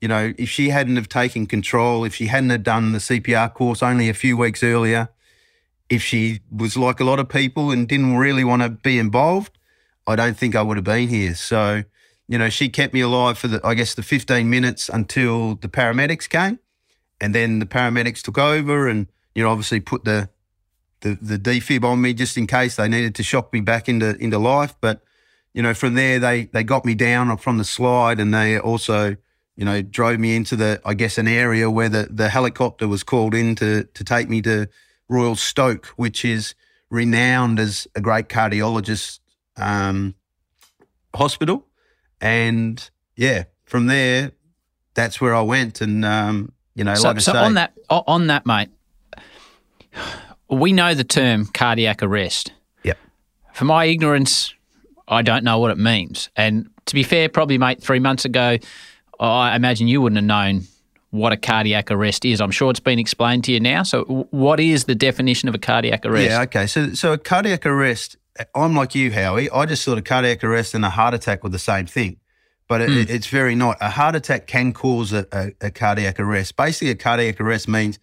[0.00, 3.52] you know, if she hadn't have taken control, if she hadn't have done the CPR
[3.52, 5.10] course only a few weeks earlier,
[5.88, 9.58] if she was like a lot of people and didn't really want to be involved,
[10.06, 11.34] I don't think I would have been here.
[11.34, 11.84] So,
[12.28, 15.68] you know, she kept me alive for the, I guess, the 15 minutes until the
[15.68, 16.58] paramedics came.
[17.20, 20.28] And then the paramedics took over and, you know, obviously put the,
[21.00, 24.16] the, the defib on me just in case they needed to shock me back into,
[24.16, 24.74] into life.
[24.80, 25.02] But,
[25.54, 29.16] you know, from there, they, they got me down from the slide and they also,
[29.54, 33.02] you know, drove me into the, I guess, an area where the, the helicopter was
[33.02, 34.68] called in to, to take me to
[35.08, 36.54] Royal Stoke, which is
[36.90, 39.20] renowned as a great cardiologist
[39.56, 40.14] um,
[41.14, 41.65] hospital.
[42.20, 44.32] And yeah, from there,
[44.94, 45.80] that's where I went.
[45.80, 48.70] And, um, you know, So, like so say, on that, on that, mate,
[50.48, 52.52] we know the term cardiac arrest.
[52.84, 52.98] Yep.
[53.54, 54.54] For my ignorance,
[55.08, 56.30] I don't know what it means.
[56.36, 58.58] And to be fair, probably, mate, three months ago,
[59.18, 60.62] I imagine you wouldn't have known
[61.10, 62.40] what a cardiac arrest is.
[62.40, 63.82] I'm sure it's been explained to you now.
[63.82, 66.30] So, what is the definition of a cardiac arrest?
[66.30, 66.66] Yeah, okay.
[66.66, 68.16] So, so a cardiac arrest,
[68.54, 69.50] I'm like you, Howie.
[69.50, 72.18] I just thought a cardiac arrest and a heart attack were the same thing,
[72.68, 73.12] but it, hmm.
[73.14, 73.78] it's very not.
[73.80, 76.56] A heart attack can cause a, a, a cardiac arrest.
[76.56, 77.98] Basically, a cardiac arrest means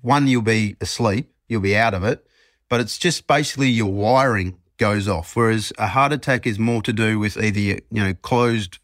[0.00, 2.26] one, you'll be asleep, you'll be out of it,
[2.68, 5.34] but it's just basically your wiring goes off.
[5.36, 8.78] Whereas a heart attack is more to do with either you know closed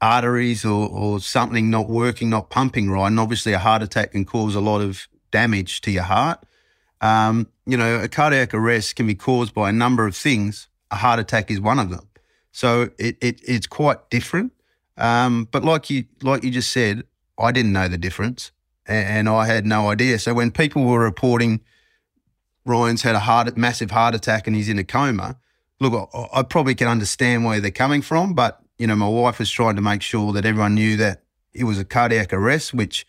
[0.00, 3.06] arteries or, or something not working, not pumping right.
[3.06, 6.44] And obviously, a heart attack can cause a lot of damage to your heart.
[7.02, 10.68] Um, you know, a cardiac arrest can be caused by a number of things.
[10.90, 12.08] A heart attack is one of them.
[12.52, 14.52] So it, it it's quite different.
[14.96, 17.04] Um, but like you like you just said,
[17.38, 18.52] I didn't know the difference,
[18.86, 20.18] and, and I had no idea.
[20.18, 21.60] So when people were reporting
[22.64, 25.38] Ryan's had a heart massive heart attack and he's in a coma,
[25.80, 29.38] look, I, I probably can understand where they're coming from, but you know, my wife
[29.38, 33.06] was trying to make sure that everyone knew that it was a cardiac arrest, which,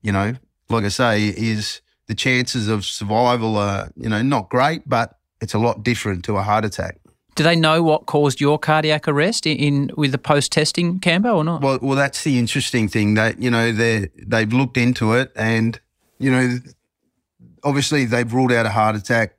[0.00, 0.34] you know,
[0.68, 1.80] like I say, is
[2.12, 6.36] the chances of survival are, you know, not great, but it's a lot different to
[6.36, 6.98] a heart attack.
[7.36, 11.36] Do they know what caused your cardiac arrest in, in with the post testing, Cambo,
[11.36, 11.62] or not?
[11.62, 13.14] Well, well, that's the interesting thing.
[13.14, 15.80] That you know they they've looked into it, and
[16.18, 16.58] you know,
[17.64, 19.38] obviously they've ruled out a heart attack.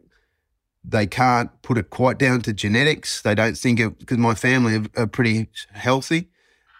[0.84, 3.22] They can't put it quite down to genetics.
[3.22, 6.30] They don't think it because my family are, are pretty healthy.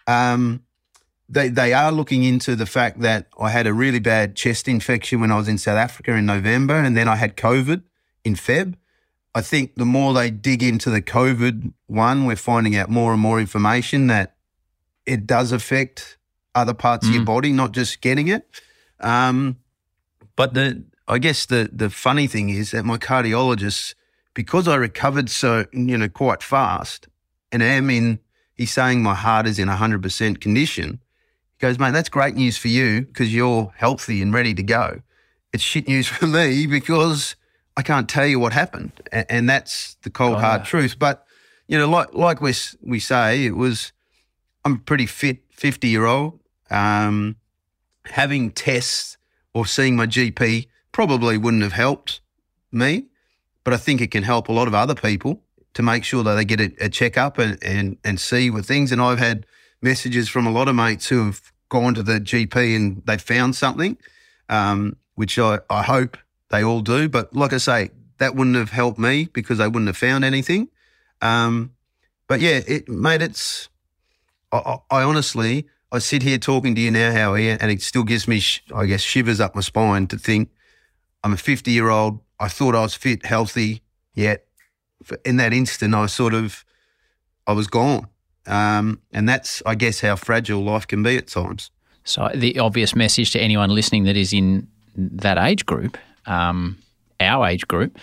[0.08, 0.63] Um,
[1.28, 5.20] they they are looking into the fact that I had a really bad chest infection
[5.20, 7.82] when I was in South Africa in November, and then I had COVID
[8.24, 8.74] in Feb.
[9.34, 13.20] I think the more they dig into the COVID one, we're finding out more and
[13.20, 14.36] more information that
[15.06, 16.18] it does affect
[16.54, 17.10] other parts mm.
[17.10, 18.46] of your body, not just getting it.
[19.00, 19.58] Um,
[20.36, 23.94] but the I guess the the funny thing is that my cardiologist,
[24.34, 27.08] because I recovered so you know quite fast,
[27.50, 28.20] and I am in,
[28.54, 31.00] he's saying my heart is in hundred percent condition.
[31.64, 35.00] Goes, mate, that's great news for you because you're healthy and ready to go.
[35.50, 37.36] It's shit news for me because
[37.74, 40.66] I can't tell you what happened, and, and that's the cold oh, hard yeah.
[40.66, 40.98] truth.
[40.98, 41.24] But
[41.66, 43.92] you know, like like we we say, it was
[44.62, 46.38] I'm a pretty fit fifty year old.
[46.70, 47.36] Um,
[48.04, 49.16] having tests
[49.54, 52.20] or seeing my GP probably wouldn't have helped
[52.72, 53.06] me,
[53.64, 55.40] but I think it can help a lot of other people
[55.72, 58.92] to make sure that they get a, a checkup and, and and see with things.
[58.92, 59.46] And I've had
[59.80, 63.56] messages from a lot of mates who have gone to the GP and they found
[63.56, 63.96] something,
[64.48, 66.16] um, which I, I hope
[66.50, 67.08] they all do.
[67.08, 70.68] But like I say, that wouldn't have helped me because they wouldn't have found anything.
[71.20, 71.72] Um,
[72.26, 73.68] but yeah, it, made it's,
[74.52, 78.26] I, I, honestly, I sit here talking to you now, Howie, and it still gives
[78.28, 78.42] me,
[78.74, 80.50] I guess, shivers up my spine to think
[81.22, 82.20] I'm a 50 year old.
[82.38, 83.82] I thought I was fit, healthy,
[84.14, 84.46] yet
[85.24, 86.64] in that instant, I sort of,
[87.46, 88.08] I was gone.
[88.46, 91.70] Um, and that's, I guess, how fragile life can be at times.
[92.04, 96.78] So the obvious message to anyone listening that is in that age group um,
[97.20, 97.98] our age group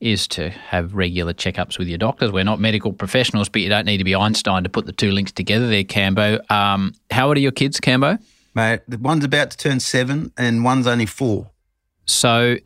[0.00, 2.30] is to have regular checkups with your doctors.
[2.30, 5.12] We're not medical professionals, but you don't need to be Einstein to put the two
[5.12, 6.50] links together there, Cambo.
[6.50, 8.18] Um, how old are your kids, Cambo?
[8.54, 11.50] Mate, one's about to turn seven and one's only four.
[12.06, 12.56] So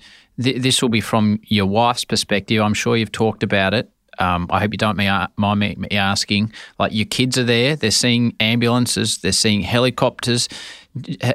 [0.42, 2.60] th- this will be from your wife's perspective.
[2.60, 3.90] I'm sure you've talked about it.
[4.18, 4.96] Um, I hope you don't
[5.36, 6.52] mind me asking.
[6.78, 10.48] Like your kids are there, they're seeing ambulances, they're seeing helicopters.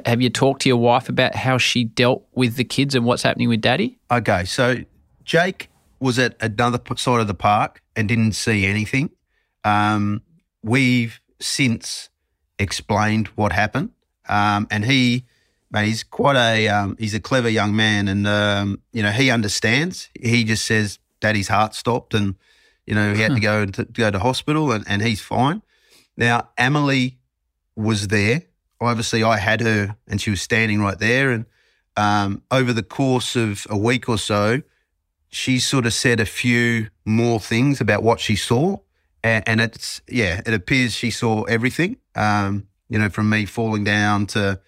[0.04, 3.22] Have you talked to your wife about how she dealt with the kids and what's
[3.22, 3.98] happening with daddy?
[4.10, 4.76] Okay, so
[5.24, 5.70] Jake
[6.00, 9.10] was at another side of the park and didn't see anything.
[9.64, 10.22] Um,
[10.62, 12.10] we've since
[12.58, 13.90] explained what happened,
[14.28, 15.24] um, and he,
[15.70, 19.30] man, he's quite a um, he's a clever young man, and um, you know he
[19.30, 20.10] understands.
[20.20, 22.34] He just says daddy's heart stopped, and
[22.86, 25.62] you know he had to go to go to hospital, and, and he's fine.
[26.16, 27.18] Now Emily
[27.76, 28.42] was there
[28.80, 31.30] obviously I had her and she was standing right there.
[31.30, 31.46] And
[31.96, 34.62] um, over the course of a week or so,
[35.28, 38.78] she sort of said a few more things about what she saw.
[39.22, 43.84] And, and it's, yeah, it appears she saw everything, um, you know, from me falling
[43.84, 44.60] down to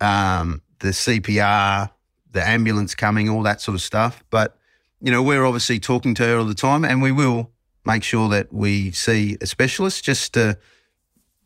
[0.00, 1.90] um, the CPR,
[2.32, 4.24] the ambulance coming, all that sort of stuff.
[4.30, 4.58] But,
[5.00, 7.50] you know, we're obviously talking to her all the time and we will
[7.84, 10.58] make sure that we see a specialist just to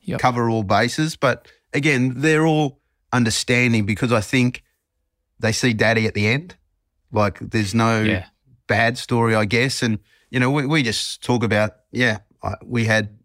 [0.02, 0.20] yep.
[0.20, 1.16] cover all bases.
[1.16, 2.80] But, again, they're all
[3.12, 4.62] understanding because I think
[5.38, 6.56] they see daddy at the end.
[7.12, 8.26] Like there's no yeah.
[8.66, 9.82] bad story, I guess.
[9.82, 9.98] And,
[10.30, 12.18] you know, we, we just talk about, yeah,
[12.64, 13.18] we had,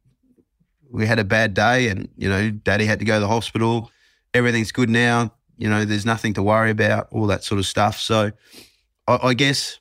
[0.91, 3.91] we had a bad day and, you know, daddy had to go to the hospital.
[4.33, 5.33] Everything's good now.
[5.57, 7.99] You know, there's nothing to worry about, all that sort of stuff.
[7.99, 8.31] So
[9.07, 9.79] I, I guess,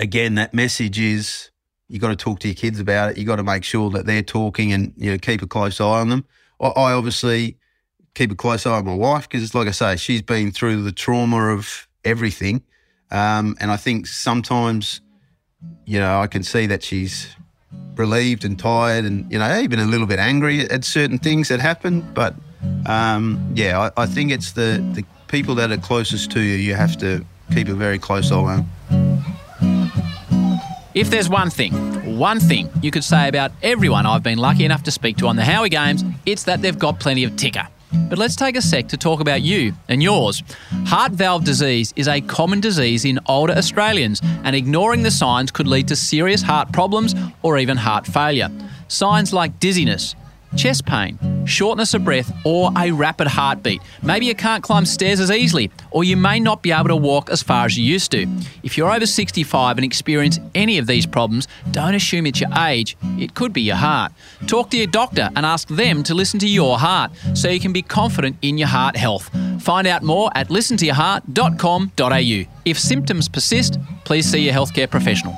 [0.00, 1.50] again, that message is
[1.88, 3.18] you got to talk to your kids about it.
[3.18, 6.00] You got to make sure that they're talking and, you know, keep a close eye
[6.00, 6.24] on them.
[6.60, 7.58] I, I obviously,
[8.14, 10.92] keep a close eye on my wife because, like I say, she's been through the
[10.92, 12.62] trauma of everything.
[13.10, 15.00] Um, and I think sometimes,
[15.84, 17.28] you know, I can see that she's
[17.94, 21.60] relieved and tired and, you know, even a little bit angry at certain things that
[21.60, 22.00] happen.
[22.14, 22.34] But
[22.86, 26.74] um, yeah, I, I, think it's the, the people that are closest to you, you
[26.74, 28.99] have to keep a very close eye on.
[30.92, 31.72] If there's one thing,
[32.18, 35.36] one thing you could say about everyone I've been lucky enough to speak to on
[35.36, 37.68] the Howie Games, it's that they've got plenty of ticker.
[38.08, 40.42] But let's take a sec to talk about you and yours.
[40.86, 45.68] Heart valve disease is a common disease in older Australians, and ignoring the signs could
[45.68, 48.48] lead to serious heart problems or even heart failure.
[48.88, 50.16] Signs like dizziness,
[50.56, 53.80] chest pain, shortness of breath, or a rapid heartbeat.
[54.02, 57.30] Maybe you can't climb stairs as easily, or you may not be able to walk
[57.30, 58.26] as far as you used to.
[58.62, 62.96] If you're over 65 and experience any of these problems, don't assume it's your age.
[63.18, 64.12] It could be your heart.
[64.46, 67.72] Talk to your doctor and ask them to listen to your heart so you can
[67.72, 69.30] be confident in your heart health.
[69.60, 72.44] Find out more at listentoyourheart.com.au.
[72.64, 75.36] If symptoms persist, please see your healthcare professional.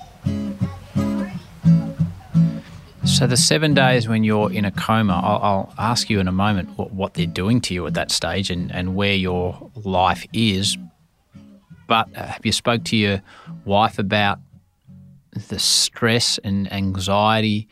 [3.04, 6.32] So the seven days when you're in a coma, I'll, I'll ask you in a
[6.32, 10.24] moment what, what, they're doing to you at that stage and, and where your life
[10.32, 10.78] is.
[11.88, 13.22] But uh, have you spoke to your
[13.64, 14.38] wife about
[15.48, 17.68] the stress and anxiety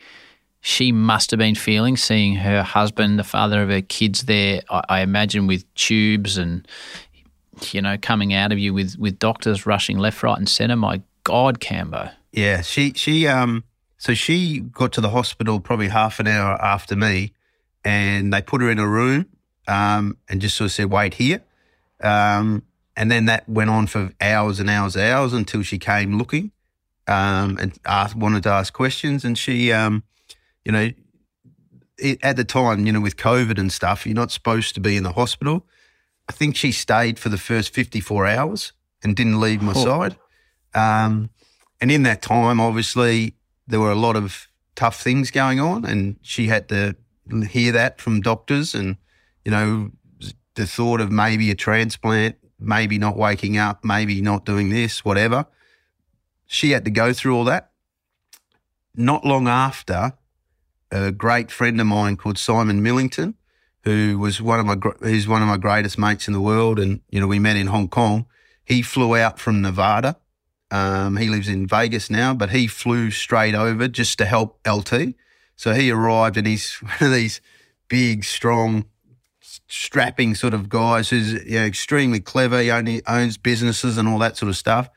[0.61, 4.61] she must have been feeling seeing her husband, the father of her kids, there?
[4.69, 6.67] I, I imagine with tubes and
[7.71, 10.75] you know coming out of you with with doctors rushing left, right, and centre.
[10.75, 12.11] My God, Campbo.
[12.31, 13.63] Yeah, she she um
[14.01, 17.33] so she got to the hospital probably half an hour after me,
[17.85, 19.27] and they put her in a room
[19.67, 21.43] um, and just sort of said, wait here.
[22.01, 22.63] Um,
[22.95, 26.51] and then that went on for hours and hours and hours until she came looking
[27.05, 29.23] um, and asked, wanted to ask questions.
[29.23, 30.01] And she, um,
[30.65, 30.89] you know,
[31.99, 34.97] it, at the time, you know, with COVID and stuff, you're not supposed to be
[34.97, 35.67] in the hospital.
[36.27, 39.85] I think she stayed for the first 54 hours and didn't leave my oh.
[39.85, 40.15] side.
[40.73, 41.29] Um,
[41.79, 43.35] and in that time, obviously,
[43.67, 46.95] there were a lot of tough things going on, and she had to
[47.49, 48.97] hear that from doctors, and
[49.45, 49.91] you know,
[50.55, 55.45] the thought of maybe a transplant, maybe not waking up, maybe not doing this, whatever.
[56.45, 57.71] She had to go through all that.
[58.93, 60.13] Not long after,
[60.91, 63.35] a great friend of mine called Simon Millington,
[63.83, 64.75] who was one of my
[65.07, 67.67] he's one of my greatest mates in the world, and you know we met in
[67.67, 68.25] Hong Kong.
[68.63, 70.17] He flew out from Nevada
[70.71, 75.13] um, he lives in Vegas now, but he flew straight over just to help LT.
[75.57, 77.41] So he arrived and he's one of these
[77.89, 78.85] big, strong,
[79.67, 82.61] strapping sort of guys who's you know, extremely clever.
[82.61, 84.89] He only owns businesses and all that sort of stuff.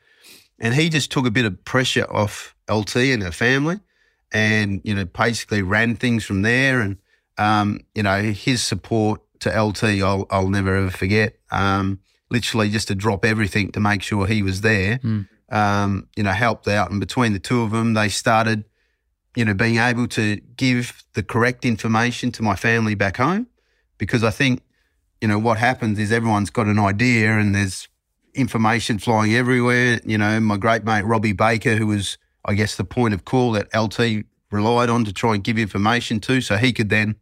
[0.59, 3.81] And he just took a bit of pressure off LT and her family
[4.31, 6.79] and, you know, basically ran things from there.
[6.79, 6.97] And,
[7.37, 11.37] um, you know, his support to LT, I'll, I'll never ever forget.
[11.51, 11.99] Um,
[12.31, 14.99] literally just to drop everything to make sure he was there.
[14.99, 16.91] Mm um, you know, helped out.
[16.91, 18.65] And between the two of them, they started,
[19.37, 23.47] you know, being able to give the correct information to my family back home.
[23.97, 24.61] Because I think,
[25.21, 27.87] you know, what happens is everyone's got an idea and there's
[28.33, 30.01] information flying everywhere.
[30.03, 33.53] You know, my great mate Robbie Baker, who was, I guess, the point of call
[33.53, 37.15] that LT relied on to try and give information to, so he could then,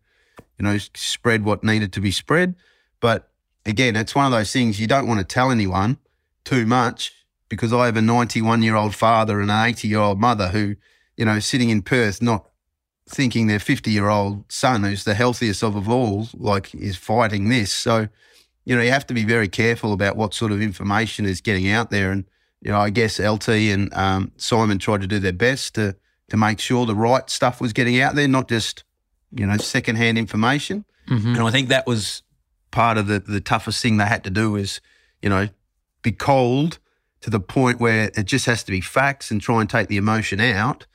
[0.58, 2.56] you know, spread what needed to be spread.
[3.00, 3.30] But
[3.64, 6.00] again, it's one of those things you don't want to tell anyone
[6.44, 7.14] too much
[7.54, 10.76] because I have a 91 year old father and an 80 year old mother who,
[11.18, 12.48] you know, sitting in Perth, not
[13.08, 17.72] thinking their 50 year old son, who's the healthiest of all, like is fighting this.
[17.72, 18.08] So,
[18.66, 21.70] you know, you have to be very careful about what sort of information is getting
[21.70, 22.12] out there.
[22.12, 22.26] And,
[22.62, 25.96] you know, I guess LT and um, Simon tried to do their best to,
[26.30, 28.84] to make sure the right stuff was getting out there, not just,
[29.32, 30.86] you know, secondhand information.
[31.08, 31.36] Mm-hmm.
[31.36, 32.24] And I think that was
[32.72, 34.82] part of the, the toughest thing they had to do is,
[35.22, 35.50] you know,
[36.02, 36.80] be cold
[37.24, 39.96] to the point where it just has to be facts and try and take the
[39.96, 40.86] emotion out,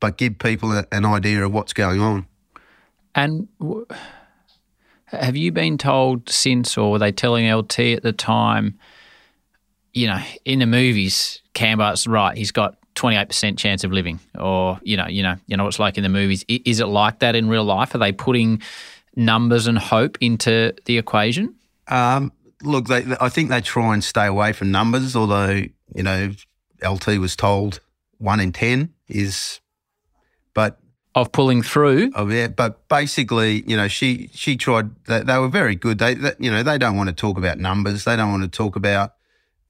[0.00, 2.26] but give people a, an idea of what's going on.
[3.14, 3.86] And w-
[5.04, 8.78] have you been told since, or were they telling LT at the time?
[9.92, 12.36] You know, in the movies, Campbo's right.
[12.36, 15.64] He's got twenty eight percent chance of living, or you know, you know, you know
[15.64, 16.46] what's like in the movies.
[16.48, 17.94] Is it like that in real life?
[17.94, 18.62] Are they putting
[19.16, 21.54] numbers and hope into the equation?
[21.88, 25.62] Um, look, they, I think they try and stay away from numbers, although,
[25.94, 26.32] you know,
[26.86, 27.80] LT was told
[28.18, 29.60] one in 10 is,
[30.54, 30.78] but.
[31.14, 32.12] Of pulling through.
[32.14, 32.48] Oh, yeah.
[32.48, 35.98] But basically, you know, she, she tried, they, they were very good.
[35.98, 38.04] They, they, you know, they don't want to talk about numbers.
[38.04, 39.14] They don't want to talk about,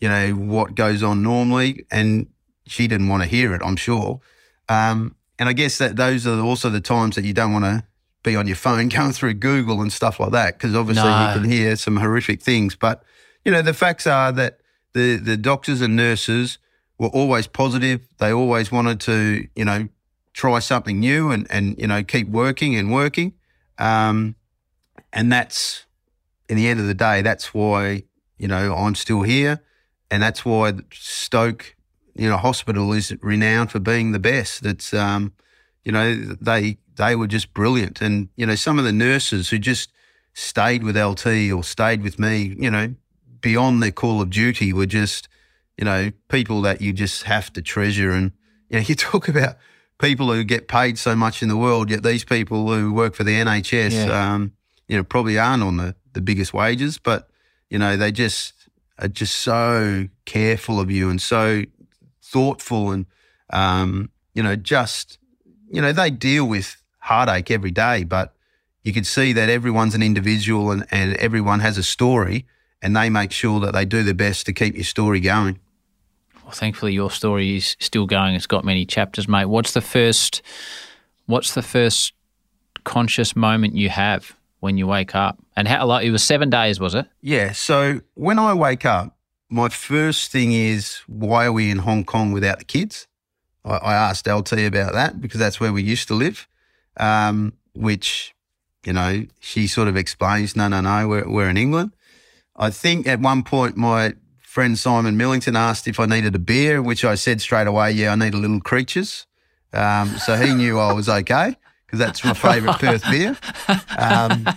[0.01, 1.87] you know, what goes on normally.
[1.91, 2.27] And
[2.67, 4.21] she didn't want to hear it, I'm sure.
[4.69, 7.85] Um, and I guess that those are also the times that you don't want to
[8.23, 11.29] be on your phone going through Google and stuff like that because obviously no.
[11.29, 12.75] you can hear some horrific things.
[12.75, 13.03] But
[13.45, 14.61] you know, the facts are that
[14.93, 16.59] the the doctors and nurses
[16.99, 18.07] were always positive.
[18.19, 19.89] They always wanted to, you know,
[20.33, 23.35] try something new and and you know keep working and working.
[23.79, 24.35] Um,
[25.13, 25.87] and that's
[26.49, 28.05] in the end of the day, that's why
[28.39, 29.61] you know I'm still here,
[30.11, 31.77] and that's why Stoke,
[32.15, 34.65] you know, hospital is renowned for being the best.
[34.67, 35.33] It's um,
[35.85, 38.03] you know, they they were just brilliant.
[38.03, 39.91] And, you know, some of the nurses who just
[40.35, 42.95] stayed with LT or stayed with me, you know,
[43.41, 45.29] beyond their call of duty were just,
[45.79, 48.11] you know, people that you just have to treasure.
[48.11, 48.33] And,
[48.69, 49.57] you know, you talk about
[49.99, 53.25] people who get paid so much in the world, yet these people who work for
[53.25, 54.35] the NHS, yeah.
[54.35, 54.53] um,
[54.87, 57.31] you know, probably aren't on the, the biggest wages, but,
[57.71, 58.53] you know, they just
[58.99, 61.63] are just so careful of you and so
[62.23, 63.07] thoughtful and,
[63.51, 65.19] um, you know, just,
[65.71, 66.78] you know, they deal with
[67.09, 68.35] heartache every day, but
[68.83, 72.47] you can see that everyone's an individual and, and everyone has a story
[72.81, 75.59] and they make sure that they do their best to keep your story going.
[76.45, 78.35] Well, thankfully, your story is still going.
[78.35, 79.47] It's got many chapters, mate.
[79.47, 80.43] What's the first?
[81.27, 82.15] What's the first
[82.85, 85.39] conscious moment you have when you wake up?
[85.57, 85.87] And how?
[85.87, 87.07] Like it was seven days, was it?
[87.21, 87.53] Yeah.
[87.53, 89.17] So when I wake up,
[89.51, 93.07] my first thing is why are we in Hong Kong without the kids?
[93.65, 96.49] I, I asked LT about that because that's where we used to live,
[96.99, 98.35] um, which
[98.85, 101.95] you know she sort of explains, no, no, no, we're we're in England.
[102.57, 106.83] I think at one point my friend Simon Millington asked if I needed a beer,
[106.83, 109.27] which I said straight away, yeah, I need a little creatures.
[109.73, 111.55] Um, so he knew I was okay
[111.87, 113.37] because that's my favourite Perth beer.
[113.97, 114.49] Um,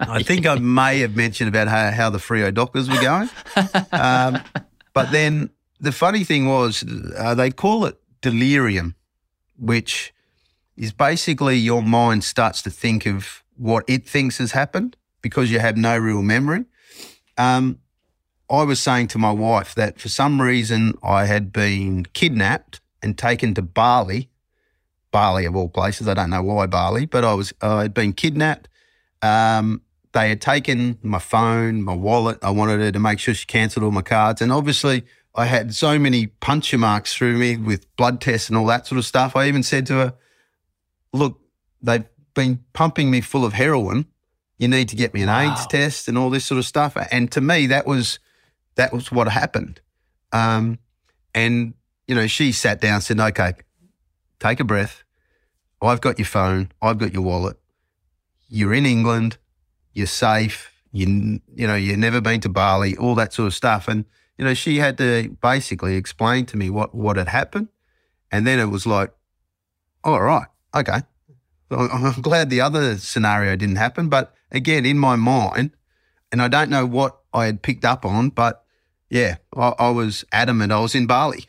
[0.00, 3.28] I think I may have mentioned about how, how the Freo Dockers were going.
[3.92, 4.40] Um,
[4.94, 5.50] but then
[5.80, 6.84] the funny thing was
[7.18, 8.94] uh, they call it delirium,
[9.58, 10.14] which
[10.76, 15.58] is basically your mind starts to think of what it thinks has happened because you
[15.58, 16.64] have no real memory.
[17.38, 17.78] Um,
[18.48, 23.18] I was saying to my wife that for some reason I had been kidnapped and
[23.18, 24.28] taken to Bali,
[25.10, 26.06] Bali of all places.
[26.06, 28.68] I don't know why Bali, but I was I had been kidnapped.
[29.22, 32.38] Um, they had taken my phone, my wallet.
[32.42, 35.04] I wanted her to make sure she cancelled all my cards, and obviously
[35.34, 38.98] I had so many puncture marks through me with blood tests and all that sort
[38.98, 39.36] of stuff.
[39.36, 40.14] I even said to her,
[41.12, 41.40] "Look,
[41.82, 42.04] they've
[42.34, 44.06] been pumping me full of heroin."
[44.58, 45.52] You need to get me an wow.
[45.52, 46.96] AIDS test and all this sort of stuff.
[47.10, 48.18] And to me, that was
[48.76, 49.80] that was what happened.
[50.32, 50.78] Um,
[51.34, 51.74] and,
[52.06, 53.54] you know, she sat down and said, okay,
[54.38, 55.02] take a breath.
[55.82, 56.72] I've got your phone.
[56.80, 57.58] I've got your wallet.
[58.48, 59.38] You're in England.
[59.92, 60.72] You're safe.
[60.92, 63.88] You, you know, you've never been to Bali, all that sort of stuff.
[63.88, 64.04] And,
[64.38, 67.68] you know, she had to basically explain to me what, what had happened.
[68.30, 69.12] And then it was like,
[70.02, 71.02] all right, okay.
[71.70, 74.08] I'm glad the other scenario didn't happen.
[74.08, 75.72] But again, in my mind,
[76.30, 78.64] and I don't know what I had picked up on, but
[79.10, 81.44] yeah, I, I was adamant I was in Bali.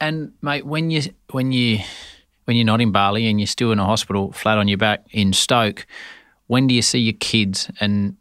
[0.00, 1.80] And mate, when you when you
[2.44, 5.04] when you're not in Bali and you're still in a hospital, flat on your back
[5.10, 5.86] in Stoke,
[6.46, 8.16] when do you see your kids, and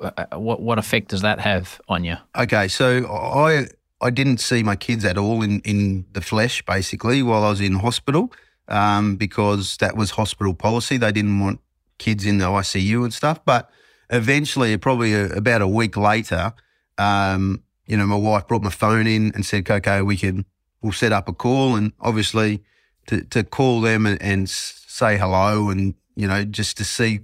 [0.00, 2.16] uh, what what effect does that have on you?
[2.36, 3.66] Okay, so I
[4.00, 7.60] I didn't see my kids at all in in the flesh, basically, while I was
[7.60, 8.32] in hospital,
[8.68, 10.96] um, because that was hospital policy.
[10.96, 11.60] They didn't want
[11.98, 13.70] kids in the ICU and stuff, but
[14.10, 16.52] eventually, probably a, about a week later,
[16.98, 20.44] um, you know, my wife brought my phone in and said, okay, we can,
[20.80, 21.76] we'll set up a call.
[21.76, 22.62] And obviously
[23.06, 27.20] to, to call them and, and say hello and, you know, just to see,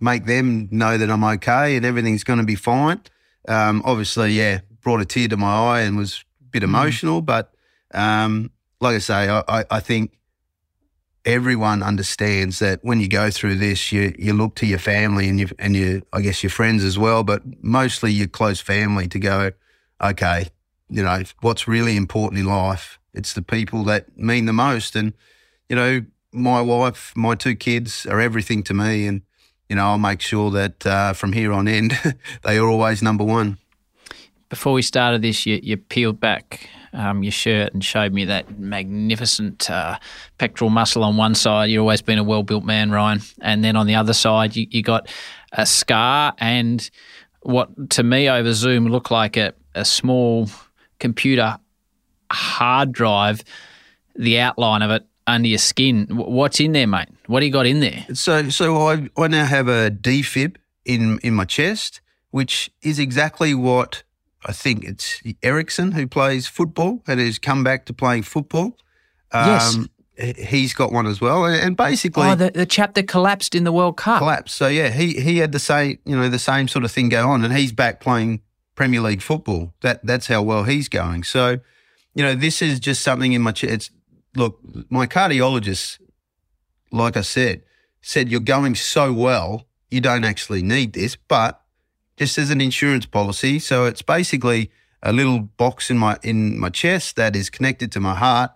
[0.00, 3.00] make them know that I'm okay and everything's going to be fine.
[3.46, 6.66] Um, obviously, yeah, brought a tear to my eye and was a bit mm.
[6.66, 7.20] emotional.
[7.20, 7.52] But
[7.92, 10.18] um, like I say, I, I think
[11.28, 15.38] everyone understands that when you go through this, you you look to your family and
[15.38, 19.18] you and you I guess your friends as well, but mostly your close family to
[19.18, 19.52] go,
[20.02, 20.48] okay,
[20.88, 22.98] you know what's really important in life.
[23.12, 25.12] It's the people that mean the most, and
[25.68, 29.20] you know my wife, my two kids are everything to me, and
[29.68, 31.98] you know I'll make sure that uh, from here on end
[32.42, 33.58] they are always number one.
[34.48, 38.58] Before we started this, you, you peeled back um, your shirt and showed me that
[38.58, 39.98] magnificent uh,
[40.36, 41.70] pectoral muscle on one side.
[41.70, 43.20] You've always been a well built man, Ryan.
[43.40, 45.08] And then on the other side, you, you got
[45.52, 46.90] a scar and
[47.42, 50.48] what to me over Zoom looked like a, a small
[50.98, 51.58] computer
[52.30, 53.44] hard drive,
[54.16, 56.06] the outline of it under your skin.
[56.10, 57.08] What's in there, mate?
[57.26, 58.06] What do you got in there?
[58.12, 62.00] So, so I, I now have a defib in in my chest,
[62.32, 64.02] which is exactly what
[64.44, 68.76] I think it's Eriksen who plays football and has come back to playing football.
[69.32, 70.36] Um, yes.
[70.36, 73.70] He's got one as well, and basically, oh, the, the chap that collapsed in the
[73.70, 74.18] World Cup.
[74.18, 74.56] Collapsed.
[74.56, 77.28] So yeah, he he had the same, you know, the same sort of thing go
[77.28, 78.42] on, and he's back playing
[78.74, 79.74] Premier League football.
[79.82, 81.22] That that's how well he's going.
[81.22, 81.60] So,
[82.14, 83.52] you know, this is just something in my.
[83.62, 83.92] It's
[84.34, 84.58] look,
[84.90, 86.00] my cardiologist,
[86.90, 87.62] like I said,
[88.02, 91.62] said you're going so well, you don't actually need this, but
[92.18, 93.58] just as an insurance policy.
[93.58, 94.70] So it's basically
[95.02, 98.50] a little box in my in my chest that is connected to my heart.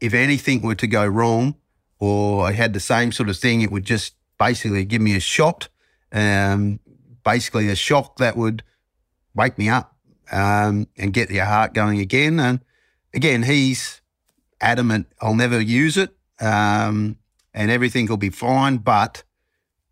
[0.00, 1.56] If anything were to go wrong,
[1.98, 5.20] or I had the same sort of thing, it would just basically give me a
[5.20, 5.68] shot,
[6.12, 6.78] um,
[7.24, 8.62] basically a shock that would
[9.34, 9.96] wake me up
[10.30, 12.38] um, and get your heart going again.
[12.38, 12.60] And
[13.14, 14.00] again, he's
[14.60, 17.16] adamant I'll never use it, um,
[17.54, 18.76] and everything will be fine.
[18.78, 19.24] But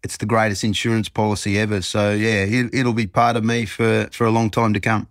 [0.06, 1.82] it's the greatest insurance policy ever.
[1.82, 5.08] So yeah, it, it'll be part of me for for a long time to come.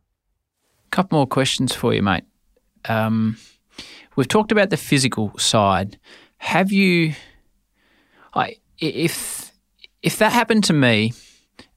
[0.87, 2.23] A couple more questions for you, mate.
[2.85, 3.37] Um,
[4.15, 5.99] we've talked about the physical side.
[6.37, 7.13] Have you,
[8.33, 9.51] I, if
[10.01, 11.11] if that happened to me,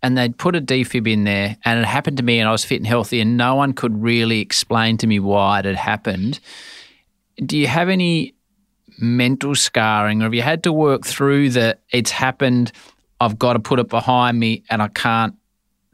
[0.00, 2.64] and they'd put a defib in there, and it happened to me, and I was
[2.64, 6.38] fit and healthy, and no one could really explain to me why it had happened.
[7.44, 8.34] Do you have any
[9.00, 11.80] mental scarring, or have you had to work through that?
[11.90, 12.70] It's happened.
[13.20, 15.34] I've got to put it behind me, and I can't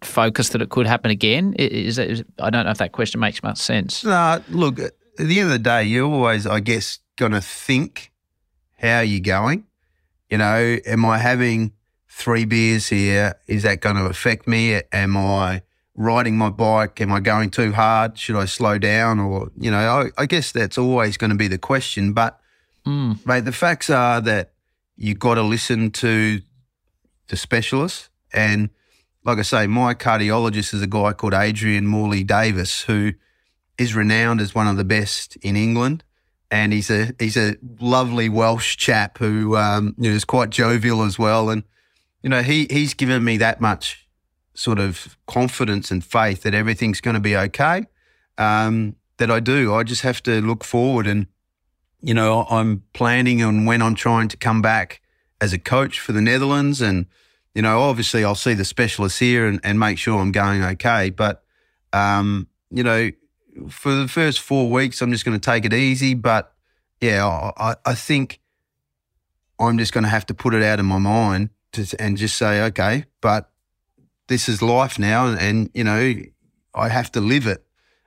[0.03, 1.55] focus that it could happen again?
[1.59, 4.05] Is, is I don't know if that question makes much sense.
[4.05, 8.13] No, look, at the end of the day, you're always, I guess, going to think
[8.81, 9.65] how you're going.
[10.29, 11.73] You know, am I having
[12.09, 13.35] three beers here?
[13.47, 14.81] Is that going to affect me?
[14.93, 15.63] Am I
[15.95, 17.01] riding my bike?
[17.01, 18.19] Am I going too hard?
[18.19, 19.21] Should I slow down?
[19.21, 19.79] Or, you know,
[20.19, 22.13] I, I guess that's always going to be the question.
[22.13, 22.39] But,
[22.87, 23.25] Mm.
[23.25, 24.53] mate, the facts are that
[24.97, 26.43] you've got to listen to
[27.29, 28.11] the specialists.
[28.33, 28.71] And
[29.25, 33.13] like I say, my cardiologist is a guy called Adrian Morley Davis, who
[33.79, 36.05] is renowned as one of the best in England.
[36.51, 41.03] And he's a he's a lovely Welsh chap who um, you know, is quite jovial
[41.03, 41.51] as well.
[41.51, 41.65] And
[42.23, 44.07] you know he he's given me that much
[44.55, 47.87] sort of confidence and faith that everything's going to be okay.
[48.39, 49.75] Um, that I do.
[49.75, 51.27] I just have to look forward and
[52.01, 55.01] you know I'm planning on when I'm trying to come back
[55.45, 57.07] as a coach for the Netherlands and
[57.55, 61.11] you know obviously I'll see the specialists here and, and make sure I'm going okay.
[61.11, 61.43] But
[61.93, 63.11] um, you know
[63.69, 66.15] for the first four weeks, I'm just going to take it easy.
[66.15, 66.53] But
[67.01, 68.41] yeah, I, I think
[69.59, 72.37] I'm just going to have to put it out of my mind to, and just
[72.37, 73.51] say, okay, but
[74.29, 76.15] this is life now, and, and you know,
[76.75, 77.65] I have to live it.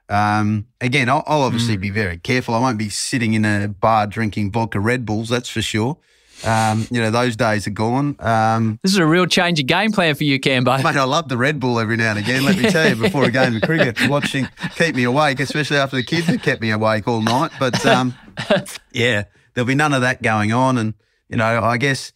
[0.09, 2.55] Um, again, I'll, I'll obviously be very careful.
[2.55, 5.97] I won't be sitting in a bar drinking vodka Red Bulls, that's for sure.
[6.45, 8.15] Um, you know, those days are gone.
[8.19, 10.77] Um, This is a real change of game plan for you, Campbo.
[10.83, 12.45] Mate, I love the Red Bull every now and again.
[12.45, 15.95] Let me tell you, before a game of cricket, watching keep me awake, especially after
[15.95, 17.51] the kids have kept me awake all night.
[17.59, 18.13] But um,
[18.91, 19.23] yeah,
[19.53, 20.77] there'll be none of that going on.
[20.77, 20.93] And
[21.27, 22.13] you know, I guess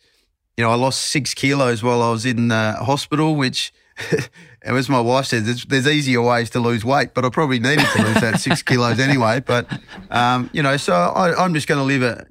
[0.57, 3.73] you know, I lost six kilos while I was in uh, hospital, which.
[4.63, 7.59] And as my wife says, there's, there's, easier ways to lose weight, but I probably
[7.59, 9.41] needed to lose that six kilos anyway.
[9.41, 9.67] But,
[10.09, 12.25] um, you know, so I, I'm just going to live a,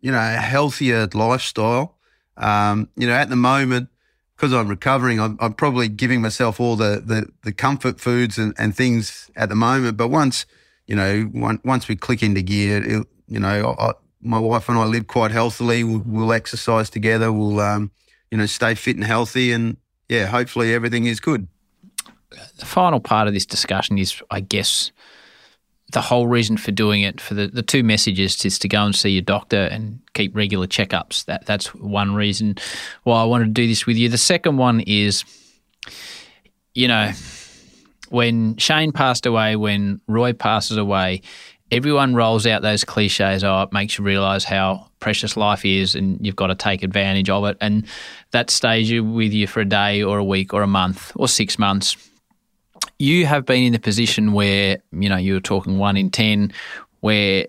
[0.00, 1.96] you know, a healthier lifestyle.
[2.36, 3.88] Um, you know, at the moment,
[4.36, 8.54] because I'm recovering, I'm, I'm, probably giving myself all the, the, the comfort foods and,
[8.56, 9.96] and, things at the moment.
[9.96, 10.46] But once,
[10.86, 13.92] you know, one, once we click into gear, it, you know, I,
[14.22, 15.82] my wife and I live quite healthily.
[15.82, 17.32] We'll, we'll exercise together.
[17.32, 17.90] We'll, um,
[18.30, 19.50] you know, stay fit and healthy.
[19.50, 19.76] And
[20.08, 21.48] yeah, hopefully everything is good.
[22.58, 24.92] The final part of this discussion is, I guess,
[25.92, 28.94] the whole reason for doing it for the, the two messages is to go and
[28.94, 31.24] see your doctor and keep regular checkups.
[31.24, 32.56] That that's one reason
[33.04, 34.08] why I wanted to do this with you.
[34.08, 35.24] The second one is,
[36.74, 37.12] you know,
[38.10, 41.22] when Shane passed away, when Roy passes away,
[41.70, 43.42] everyone rolls out those cliches.
[43.42, 47.30] Oh, it makes you realise how precious life is, and you've got to take advantage
[47.30, 47.56] of it.
[47.62, 47.86] And
[48.32, 51.28] that stays you with you for a day or a week or a month or
[51.28, 51.96] six months
[52.98, 56.52] you have been in the position where you know you were talking one in ten,
[57.00, 57.46] where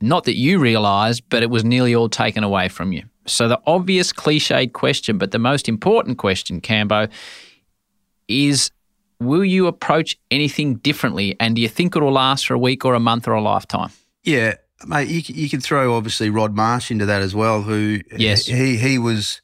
[0.00, 3.04] not that you realised, but it was nearly all taken away from you.
[3.26, 7.08] So the obvious cliched question, but the most important question, Campbo,
[8.28, 8.70] is
[9.20, 12.94] will you approach anything differently, and do you think it'll last for a week or
[12.94, 13.90] a month or a lifetime?
[14.24, 14.54] Yeah,
[14.86, 18.76] mate, you, you can throw obviously Rod Marsh into that as well, who yes he
[18.76, 19.42] he was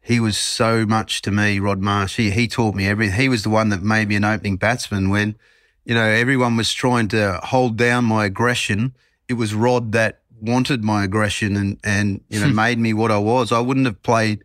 [0.00, 2.16] he was so much to me, Rod Marsh.
[2.16, 3.20] He, he taught me everything.
[3.20, 5.36] He was the one that made me an opening batsman when,
[5.84, 8.94] you know, everyone was trying to hold down my aggression.
[9.28, 13.18] It was Rod that wanted my aggression and, and you know, made me what I
[13.18, 13.52] was.
[13.52, 14.42] I wouldn't have played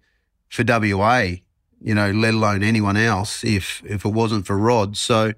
[0.49, 1.35] for WA,
[1.81, 4.97] you know, let alone anyone else if, if it wasn't for Rod.
[4.97, 5.33] So,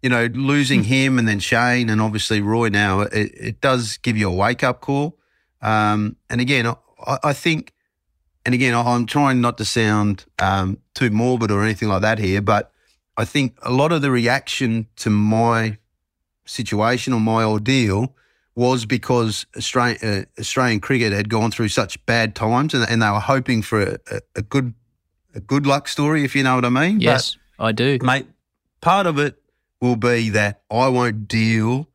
[0.00, 4.16] you know, losing him and then Shane and obviously Roy now, it, it does give
[4.16, 5.18] you a wake up call.
[5.60, 6.68] Um, and again,
[7.04, 7.72] I, I think–
[8.44, 12.40] and again, I'm trying not to sound um, too morbid or anything like that here,
[12.40, 12.72] but
[13.16, 15.78] I think a lot of the reaction to my
[16.46, 18.14] situation or my ordeal
[18.54, 23.10] was because Australian, uh, Australian cricket had gone through such bad times, and, and they
[23.10, 24.74] were hoping for a, a, a, good
[25.34, 27.00] a good luck story, if you know what I mean.
[27.00, 28.26] Yes, but, I do, mate.
[28.80, 29.40] Part of it
[29.80, 31.88] will be that I won't deal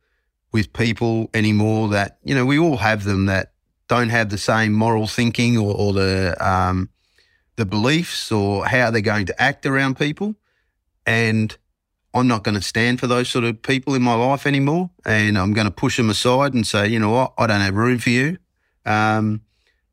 [0.52, 1.88] with people anymore.
[1.88, 3.52] That you know, we all have them that
[3.88, 6.88] don't have the same moral thinking or, or the um,
[7.56, 10.34] the beliefs or how they're going to act around people,
[11.06, 11.56] and
[12.12, 15.38] I'm not going to stand for those sort of people in my life anymore, and
[15.38, 17.98] I'm going to push them aside and say, you know what, I don't have room
[17.98, 18.38] for you.
[18.84, 19.42] Um,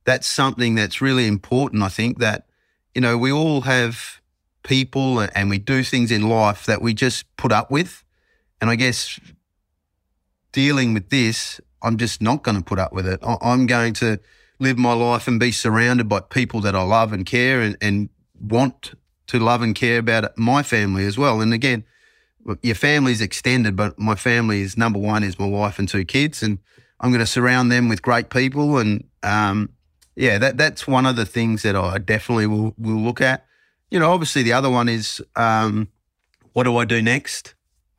[0.05, 1.83] that's something that's really important.
[1.83, 2.47] I think that
[2.93, 4.21] you know, we all have
[4.63, 8.03] people and we do things in life that we just put up with.
[8.61, 9.19] And I guess
[10.51, 13.19] dealing with this, I'm just not going to put up with it.
[13.21, 14.19] I'm going to
[14.59, 18.09] live my life and be surrounded by people that I love and care and, and
[18.39, 18.93] want
[19.27, 21.41] to love and care about my family as well.
[21.41, 21.83] And again,
[22.61, 26.43] your family's extended, but my family is number one is my wife and two kids,
[26.43, 26.59] and
[26.99, 28.77] I'm going to surround them with great people.
[28.77, 29.69] And um,
[30.15, 33.45] yeah, that that's one of the things that I definitely will will look at.
[33.89, 35.87] You know, obviously the other one is um,
[36.53, 37.53] what do I do next?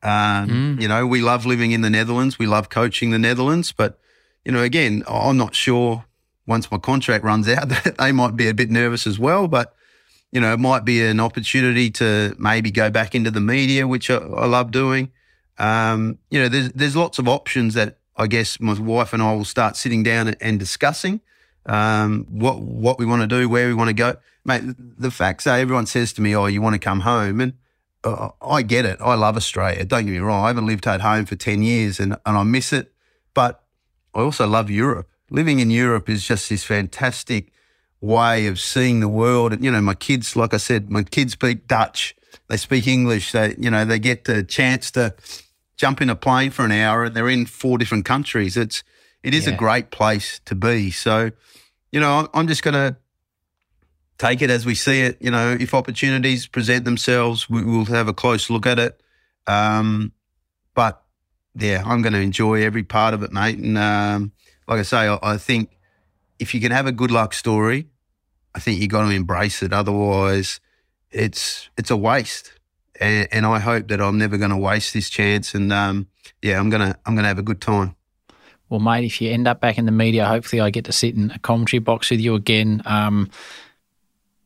[0.05, 0.81] Um, mm.
[0.81, 3.99] You know, we love living in the Netherlands, we love coaching the Netherlands, but
[4.43, 6.05] you know, again, I'm not sure
[6.45, 9.75] once my contract runs out that they might be a bit nervous as well, but
[10.31, 14.11] you know, it might be an opportunity to maybe go back into the media, which
[14.11, 15.11] I, I love doing.
[15.57, 19.33] Um, you know, there's there's lots of options that I guess my wife and I
[19.33, 21.21] will start sitting down and, discussing
[21.65, 24.17] um, what what we want to do, where we want to go.
[24.43, 27.53] Mate, the facts are everyone says to me, "Oh, you want to come home," and
[28.05, 28.99] uh, I get it.
[29.01, 29.83] I love Australia.
[29.83, 30.45] Don't get me wrong.
[30.45, 32.93] I haven't lived at home for ten years, and and I miss it.
[33.33, 33.63] But
[34.13, 35.09] I also love Europe.
[35.29, 37.51] Living in Europe is just this fantastic
[37.99, 39.51] way of seeing the world.
[39.53, 42.15] And, you know, my kids, like I said, my kids speak Dutch.
[42.47, 43.31] They speak English.
[43.31, 45.15] They, you know, they get the chance to
[45.77, 48.55] jump in a plane for an hour and they're in four different countries.
[48.55, 48.83] It's,
[49.23, 49.53] it is yeah.
[49.53, 50.91] a great place to be.
[50.91, 51.31] So,
[51.91, 52.95] you know, I'm just going to
[54.17, 55.17] take it as we see it.
[55.21, 59.01] You know, if opportunities present themselves, we, will have a close look at it.
[59.47, 60.11] Um,
[60.73, 61.01] but
[61.55, 63.57] yeah, I'm going to enjoy every part of it, mate.
[63.57, 64.31] And um,
[64.67, 65.77] like I say, I, I think
[66.39, 67.87] if you can have a good luck story,
[68.53, 69.73] I think you've got to embrace it.
[69.73, 70.59] Otherwise,
[71.11, 72.53] it's it's a waste.
[72.99, 75.53] And, and I hope that I'm never going to waste this chance.
[75.53, 76.07] And um,
[76.41, 77.95] yeah, I'm gonna I'm gonna have a good time.
[78.69, 81.15] Well, mate, if you end up back in the media, hopefully I get to sit
[81.15, 82.81] in a commentary box with you again.
[82.85, 83.29] Um,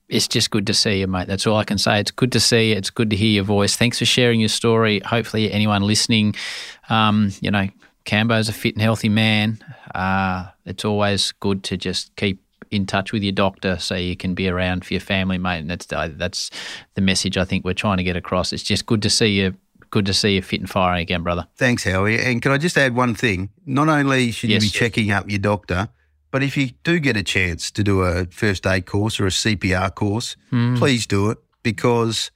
[0.10, 1.28] it's just good to see you, mate.
[1.28, 2.00] That's all I can say.
[2.00, 2.76] It's good to see you.
[2.76, 3.76] It's good to hear your voice.
[3.76, 5.00] Thanks for sharing your story.
[5.06, 6.36] Hopefully, anyone listening,
[6.90, 7.70] um, you know,
[8.06, 9.60] Campbo's a fit and healthy man.
[9.94, 12.42] Uh, it's always good to just keep
[12.72, 15.60] in touch with your doctor so you can be around for your family, mate.
[15.60, 16.50] And that's that's
[16.96, 18.52] the message I think we're trying to get across.
[18.52, 19.56] It's just good to see you.
[19.92, 21.48] Good to see you fit and firing again, brother.
[21.56, 22.20] Thanks, Howie.
[22.20, 23.50] And can I just add one thing?
[23.66, 25.90] Not only should yes, you be checking up your doctor,
[26.32, 29.32] but if you do get a chance to do a first aid course or a
[29.32, 30.78] CPR course, mm.
[30.78, 32.32] please do it because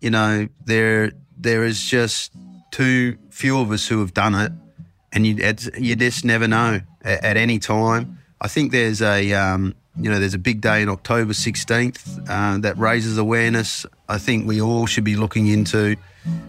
[0.00, 2.32] you know there there is just
[2.70, 4.52] too few of us who have done it
[5.12, 5.36] and you
[5.78, 8.18] you just never know at, at, any time.
[8.40, 12.58] I think there's a um, you know there's a big day in October 16th uh,
[12.58, 13.86] that raises awareness.
[14.08, 15.96] I think we all should be looking into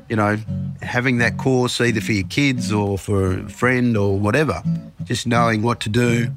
[0.10, 0.38] you know
[0.82, 4.64] having that course either for your kids or for a friend or whatever.
[5.04, 6.30] Just knowing what to do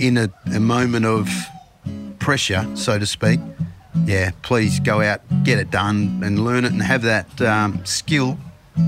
[0.00, 1.28] in a, a moment of
[2.18, 3.40] pressure, so to speak.
[4.04, 8.38] Yeah, please go out, get it done, and learn it, and have that um, skill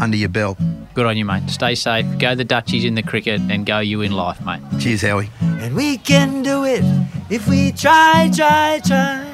[0.01, 0.59] under your belt.
[0.95, 1.49] Good on you, mate.
[1.51, 2.07] Stay safe.
[2.19, 4.61] Go the Dutchies in the cricket and go you in life, mate.
[4.79, 5.31] Cheers, Howie.
[5.41, 6.85] And we can do it
[7.29, 9.27] if we try, try, try.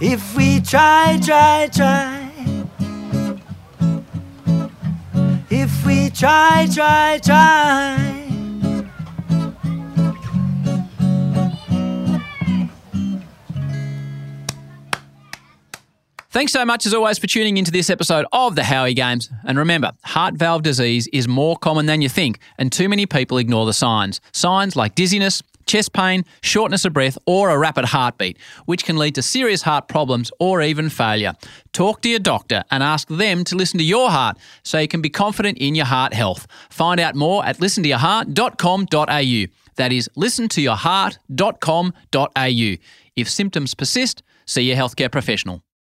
[0.00, 2.18] If we try, try, try.
[5.48, 8.11] If we try, try, try.
[16.32, 19.28] Thanks so much, as always, for tuning into this episode of the Howie Games.
[19.44, 23.36] And remember, heart valve disease is more common than you think, and too many people
[23.36, 24.18] ignore the signs.
[24.32, 29.14] Signs like dizziness, chest pain, shortness of breath, or a rapid heartbeat, which can lead
[29.16, 31.34] to serious heart problems or even failure.
[31.74, 35.02] Talk to your doctor and ask them to listen to your heart so you can
[35.02, 36.46] be confident in your heart health.
[36.70, 39.52] Find out more at listentoyourheart.com.au.
[39.76, 42.76] That is listentoyourheart.com.au.
[43.16, 45.62] If symptoms persist, see your healthcare professional.